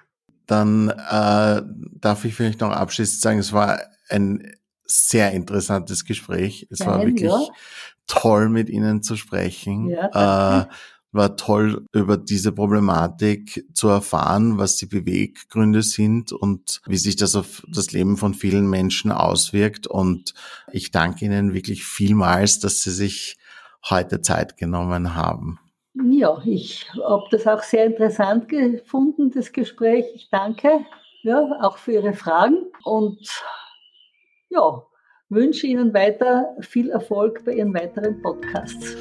Dann 0.47 0.89
äh, 0.89 1.61
darf 1.99 2.25
ich 2.25 2.33
vielleicht 2.33 2.61
noch 2.61 2.71
abschließend 2.71 3.21
sagen, 3.21 3.39
es 3.39 3.53
war 3.53 3.79
ein 4.09 4.55
sehr 4.85 5.31
interessantes 5.31 6.05
Gespräch. 6.05 6.67
Es 6.71 6.79
Nein, 6.79 6.89
war 6.89 7.05
wirklich 7.05 7.31
ja. 7.31 7.47
toll, 8.07 8.49
mit 8.49 8.69
Ihnen 8.69 9.03
zu 9.03 9.15
sprechen. 9.15 9.89
Ja, 9.89 10.63
äh, 10.63 10.65
war 11.11 11.35
toll, 11.37 11.85
über 11.91 12.17
diese 12.17 12.51
Problematik 12.51 13.65
zu 13.73 13.87
erfahren, 13.87 14.57
was 14.57 14.77
die 14.77 14.85
Beweggründe 14.85 15.81
sind 15.81 16.31
und 16.31 16.81
wie 16.85 16.97
sich 16.97 17.15
das 17.15 17.35
auf 17.35 17.63
das 17.67 17.91
Leben 17.91 18.17
von 18.17 18.33
vielen 18.33 18.69
Menschen 18.69 19.11
auswirkt. 19.11 19.87
Und 19.87 20.33
ich 20.71 20.91
danke 20.91 21.25
Ihnen 21.25 21.53
wirklich 21.53 21.83
vielmals, 21.83 22.59
dass 22.59 22.81
Sie 22.81 22.91
sich 22.91 23.37
heute 23.89 24.21
Zeit 24.21 24.57
genommen 24.57 25.15
haben. 25.15 25.59
Ja, 26.11 26.41
ich 26.45 26.87
habe 27.03 27.25
das 27.31 27.47
auch 27.47 27.63
sehr 27.63 27.85
interessant 27.85 28.47
gefunden, 28.47 29.31
das 29.31 29.51
Gespräch. 29.51 30.05
Ich 30.13 30.29
danke 30.29 30.85
ja, 31.23 31.57
auch 31.61 31.77
für 31.77 31.93
Ihre 31.93 32.13
Fragen 32.13 32.57
und 32.83 33.19
ja, 34.49 34.83
wünsche 35.29 35.67
Ihnen 35.67 35.93
weiter 35.93 36.55
viel 36.61 36.89
Erfolg 36.89 37.43
bei 37.45 37.53
Ihren 37.53 37.73
weiteren 37.73 38.21
Podcasts. 38.21 38.95